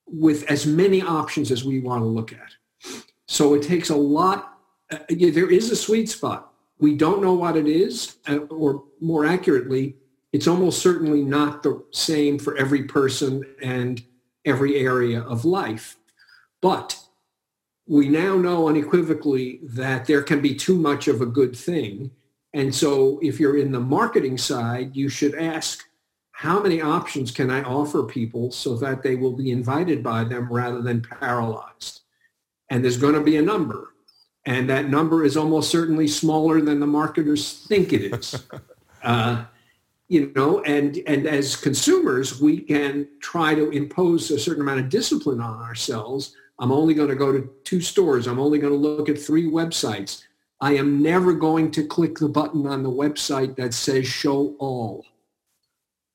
with 0.08 0.44
as 0.50 0.66
many 0.66 1.02
options 1.02 1.52
as 1.52 1.64
we 1.64 1.80
want 1.80 2.02
to 2.02 2.06
look 2.06 2.34
at. 2.34 3.04
So 3.28 3.54
it 3.54 3.62
takes 3.62 3.90
a 3.90 3.96
lot. 3.96 4.58
Uh, 4.92 5.00
there 5.10 5.52
is 5.52 5.70
a 5.70 5.76
sweet 5.76 6.10
spot. 6.10 6.53
We 6.80 6.96
don't 6.96 7.22
know 7.22 7.34
what 7.34 7.56
it 7.56 7.68
is, 7.68 8.18
uh, 8.28 8.38
or 8.50 8.84
more 9.00 9.26
accurately, 9.26 9.96
it's 10.34 10.48
almost 10.48 10.82
certainly 10.82 11.22
not 11.22 11.62
the 11.62 11.84
same 11.92 12.40
for 12.40 12.58
every 12.58 12.84
person 12.84 13.44
and 13.62 14.04
every 14.46 14.78
area 14.78 15.22
of 15.22 15.46
life. 15.46 15.98
But 16.62 17.00
we 17.88 18.10
now 18.10 18.36
know 18.36 18.68
unequivocally 18.68 19.60
that 19.64 20.06
there 20.06 20.24
can 20.24 20.42
be 20.42 20.56
too 20.56 20.76
much 20.76 21.08
of 21.08 21.22
a 21.22 21.26
good 21.26 21.56
thing. 21.56 22.10
And 22.54 22.74
so 22.74 23.20
if 23.22 23.40
you're 23.40 23.58
in 23.58 23.72
the 23.72 23.80
marketing 23.80 24.38
side, 24.38 24.96
you 24.96 25.08
should 25.08 25.36
ask, 25.36 25.84
how 26.32 26.60
many 26.62 26.82
options 26.82 27.32
can 27.32 27.52
I 27.52 27.62
offer 27.64 28.04
people 28.04 28.52
so 28.52 28.76
that 28.78 29.04
they 29.04 29.16
will 29.16 29.34
be 29.34 29.52
invited 29.52 30.02
by 30.02 30.24
them 30.24 30.52
rather 30.52 30.82
than 30.82 31.02
paralyzed? 31.02 32.02
And 32.70 32.84
there's 32.84 32.98
going 32.98 33.14
to 33.14 33.22
be 33.22 33.38
a 33.38 33.42
number. 33.42 33.93
And 34.46 34.70
that 34.70 34.90
number 34.90 35.24
is 35.24 35.38
almost 35.38 35.72
certainly 35.72 36.08
smaller 36.08 36.62
than 36.62 36.80
the 36.80 36.88
marketers 36.88 37.66
think 37.68 37.94
it 37.94 38.14
is. 38.14 38.46
uh, 39.04 39.46
you 40.10 40.32
know, 40.36 40.62
and, 40.64 40.98
and 41.08 41.26
as 41.26 41.56
consumers, 41.56 42.42
we 42.42 42.60
can 42.60 43.08
try 43.22 43.56
to 43.56 43.70
impose 43.70 44.30
a 44.32 44.40
certain 44.40 44.62
amount 44.62 44.82
of 44.82 44.90
discipline 44.90 45.40
on 45.40 45.62
ourselves 45.62 46.36
I'm 46.60 46.72
only 46.72 46.94
going 46.94 47.10
to 47.10 47.16
go 47.16 47.32
to 47.32 47.50
two 47.64 47.82
stores. 47.82 48.28
I'm 48.28 48.40
only 48.40 48.60
going 48.60 48.74
to 48.74 48.80
look 48.80 49.10
at 49.10 49.20
three 49.20 49.50
websites. 49.50 50.24
I 50.62 50.76
am 50.76 51.02
never 51.02 51.34
going 51.34 51.72
to 51.72 51.86
click 51.86 52.18
the 52.18 52.30
button 52.30 52.68
on 52.68 52.84
the 52.84 52.90
website 52.90 53.56
that 53.58 53.74
says 53.74 54.08
show 54.08 54.56
all. 54.60 55.06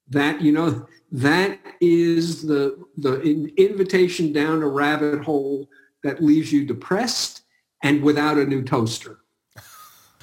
That, 0.08 0.40
you 0.40 0.52
know, 0.52 0.86
that 1.12 1.58
is 1.80 2.46
the, 2.46 2.82
the 2.96 3.20
invitation 3.56 4.32
down 4.32 4.62
a 4.62 4.68
rabbit 4.68 5.22
hole 5.22 5.68
that 6.02 6.22
leaves 6.22 6.52
you 6.52 6.64
depressed 6.64 7.37
and 7.82 8.02
without 8.02 8.38
a 8.38 8.44
new 8.44 8.62
toaster. 8.62 9.18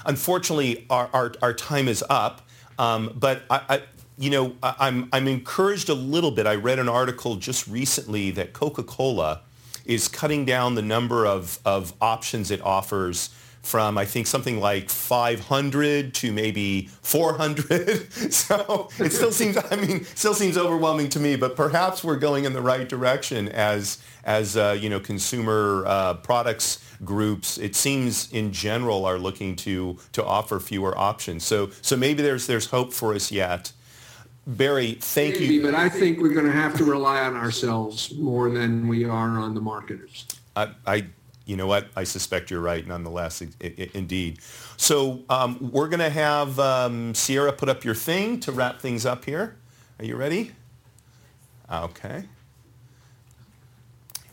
Unfortunately, 0.05 0.85
our, 0.89 1.09
our, 1.13 1.33
our 1.41 1.53
time 1.53 1.87
is 1.87 2.03
up. 2.09 2.41
Um, 2.77 3.15
but 3.15 3.43
I, 3.49 3.61
I, 3.69 3.81
you 4.17 4.29
know, 4.29 4.55
I- 4.61 4.75
I'm, 4.79 5.09
I'm 5.11 5.27
encouraged 5.27 5.89
a 5.89 5.93
little 5.93 6.31
bit. 6.31 6.45
I 6.45 6.55
read 6.55 6.79
an 6.79 6.89
article 6.89 7.37
just 7.37 7.67
recently 7.67 8.31
that 8.31 8.53
Coca-Cola 8.53 9.41
is 9.85 10.07
cutting 10.07 10.45
down 10.45 10.75
the 10.75 10.81
number 10.81 11.25
of, 11.25 11.59
of 11.65 11.93
options 12.01 12.51
it 12.51 12.61
offers 12.61 13.29
from 13.61 13.97
I 13.97 14.05
think 14.05 14.27
something 14.27 14.59
like 14.59 14.91
500 14.91 16.13
to 16.15 16.31
maybe 16.31 16.87
400. 17.01 18.13
so 18.31 18.89
it 18.99 19.11
still 19.11 19.31
seems 19.31 19.57
I 19.57 19.75
mean 19.75 20.05
still 20.13 20.35
seems 20.35 20.55
overwhelming 20.55 21.09
to 21.09 21.19
me, 21.19 21.35
but 21.35 21.55
perhaps 21.55 22.03
we're 22.03 22.17
going 22.17 22.45
in 22.45 22.53
the 22.53 22.61
right 22.61 22.87
direction 22.87 23.49
as 23.49 23.97
as 24.23 24.55
uh, 24.55 24.77
you 24.79 24.87
know 24.87 24.99
consumer 24.99 25.83
uh, 25.87 26.13
products 26.15 26.79
groups. 27.03 27.57
It 27.57 27.75
seems 27.75 28.31
in 28.31 28.51
general 28.51 29.05
are 29.05 29.17
looking 29.17 29.55
to 29.57 29.97
to 30.13 30.23
offer 30.23 30.59
fewer 30.59 30.97
options. 30.97 31.43
So 31.43 31.69
so 31.81 31.97
maybe 31.97 32.23
there's 32.23 32.47
there's 32.47 32.67
hope 32.67 32.93
for 32.93 33.13
us 33.13 33.31
yet. 33.31 33.71
Barry, 34.47 34.93
thank 35.01 35.39
Maybe, 35.39 35.55
you. 35.55 35.63
but 35.63 35.73
I 35.73 35.89
think 35.89 36.19
we're 36.19 36.33
going 36.33 36.45
to 36.45 36.51
have 36.51 36.77
to 36.77 36.83
rely 36.85 37.21
on 37.21 37.35
ourselves 37.35 38.13
more 38.13 38.51
than 38.51 38.87
we 38.87 39.03
are 39.03 39.39
on 39.39 39.55
the 39.55 39.61
marketers. 39.61 40.27
I, 40.55 40.69
I, 40.85 41.07
you 41.45 41.57
know 41.57 41.65
what? 41.65 41.87
I 41.95 42.03
suspect 42.03 42.51
you're 42.51 42.61
right, 42.61 42.85
nonetheless, 42.85 43.41
indeed. 43.41 44.37
So 44.77 45.23
um, 45.29 45.71
we're 45.71 45.87
going 45.87 45.99
to 45.99 46.11
have 46.11 46.59
um, 46.59 47.15
Sierra 47.15 47.53
put 47.53 47.69
up 47.69 47.83
your 47.83 47.95
thing 47.95 48.39
to 48.41 48.51
wrap 48.51 48.79
things 48.79 49.03
up 49.03 49.25
here. 49.25 49.55
Are 49.97 50.05
you 50.05 50.15
ready? 50.15 50.51
Okay. 51.71 52.25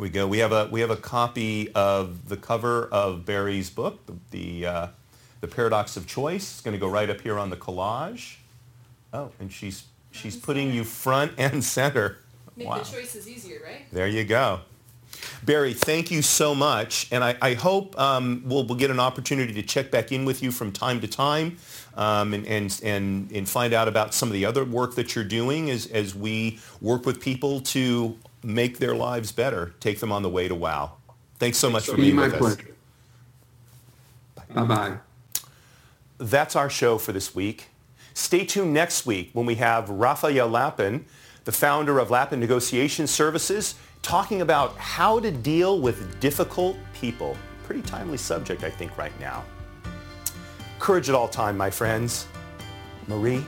We 0.02 0.10
go. 0.10 0.26
We 0.26 0.38
have 0.38 0.50
a 0.50 0.66
we 0.68 0.80
have 0.80 0.90
a 0.90 0.96
copy 0.96 1.70
of 1.74 2.28
the 2.28 2.36
cover 2.36 2.88
of 2.90 3.24
Barry's 3.24 3.70
book, 3.70 4.04
the 4.06 4.14
the, 4.32 4.66
uh, 4.66 4.86
the 5.40 5.46
Paradox 5.46 5.96
of 5.96 6.08
Choice. 6.08 6.54
It's 6.54 6.60
going 6.60 6.74
to 6.74 6.80
go 6.80 6.88
right 6.88 7.08
up 7.08 7.20
here 7.20 7.38
on 7.38 7.50
the 7.50 7.56
collage. 7.56 8.38
Oh, 9.12 9.30
and 9.38 9.52
she's 9.52 9.84
she's 10.10 10.34
putting 10.34 10.72
you 10.72 10.82
front 10.82 11.34
and 11.38 11.62
center. 11.62 12.18
Make 12.56 12.66
wow. 12.66 12.78
the 12.78 12.84
choices 12.84 13.28
easier, 13.28 13.60
right? 13.64 13.86
There 13.92 14.08
you 14.08 14.24
go. 14.24 14.62
Barry, 15.44 15.72
thank 15.72 16.10
you 16.10 16.20
so 16.20 16.52
much. 16.52 17.06
And 17.12 17.22
I, 17.22 17.36
I 17.40 17.54
hope 17.54 17.96
um, 17.96 18.42
we'll, 18.44 18.66
we'll 18.66 18.78
get 18.78 18.90
an 18.90 18.98
opportunity 18.98 19.52
to 19.52 19.62
check 19.62 19.92
back 19.92 20.10
in 20.10 20.24
with 20.24 20.42
you 20.42 20.50
from 20.50 20.72
time 20.72 21.00
to 21.00 21.06
time 21.06 21.58
um, 21.96 22.34
and, 22.34 22.44
and, 22.46 22.80
and, 22.82 23.30
and 23.30 23.48
find 23.48 23.72
out 23.72 23.86
about 23.86 24.14
some 24.14 24.28
of 24.28 24.32
the 24.32 24.46
other 24.46 24.64
work 24.64 24.96
that 24.96 25.14
you're 25.14 25.22
doing 25.22 25.70
as, 25.70 25.86
as 25.86 26.14
we 26.14 26.58
work 26.80 27.06
with 27.06 27.20
people 27.20 27.60
to 27.60 28.16
make 28.42 28.78
their 28.78 28.94
lives 28.94 29.32
better, 29.32 29.74
take 29.80 30.00
them 30.00 30.12
on 30.12 30.22
the 30.22 30.28
way 30.28 30.48
to 30.48 30.54
wow. 30.54 30.96
Thanks 31.38 31.58
so 31.58 31.70
much 31.70 31.86
for 31.86 31.96
being 31.96 32.16
my 32.16 32.28
with 32.28 32.42
us. 32.42 32.56
Bye-bye. 34.54 34.98
That's 36.18 36.54
our 36.54 36.70
show 36.70 36.98
for 36.98 37.12
this 37.12 37.34
week. 37.34 37.68
Stay 38.14 38.44
tuned 38.44 38.74
next 38.74 39.06
week 39.06 39.30
when 39.32 39.46
we 39.46 39.54
have 39.56 39.88
Raphael 39.88 40.48
Lappin, 40.48 41.06
the 41.44 41.52
founder 41.52 41.98
of 41.98 42.10
Lappin 42.10 42.38
Negotiation 42.38 43.06
Services, 43.06 43.74
talking 44.02 44.42
about 44.42 44.76
how 44.76 45.18
to 45.20 45.30
deal 45.30 45.80
with 45.80 46.20
difficult 46.20 46.76
people. 46.94 47.36
Pretty 47.64 47.82
timely 47.82 48.18
subject, 48.18 48.62
I 48.62 48.70
think, 48.70 48.96
right 48.98 49.18
now. 49.18 49.44
Courage 50.78 51.08
at 51.08 51.14
all 51.14 51.28
time, 51.28 51.56
my 51.56 51.70
friends. 51.70 52.26
Marie, 53.08 53.44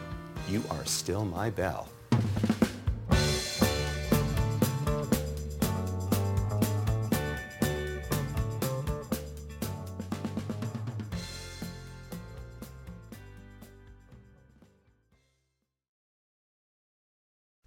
you 0.49 0.63
are 0.71 0.85
still 0.85 1.25
my 1.25 1.51
belle. 1.51 1.89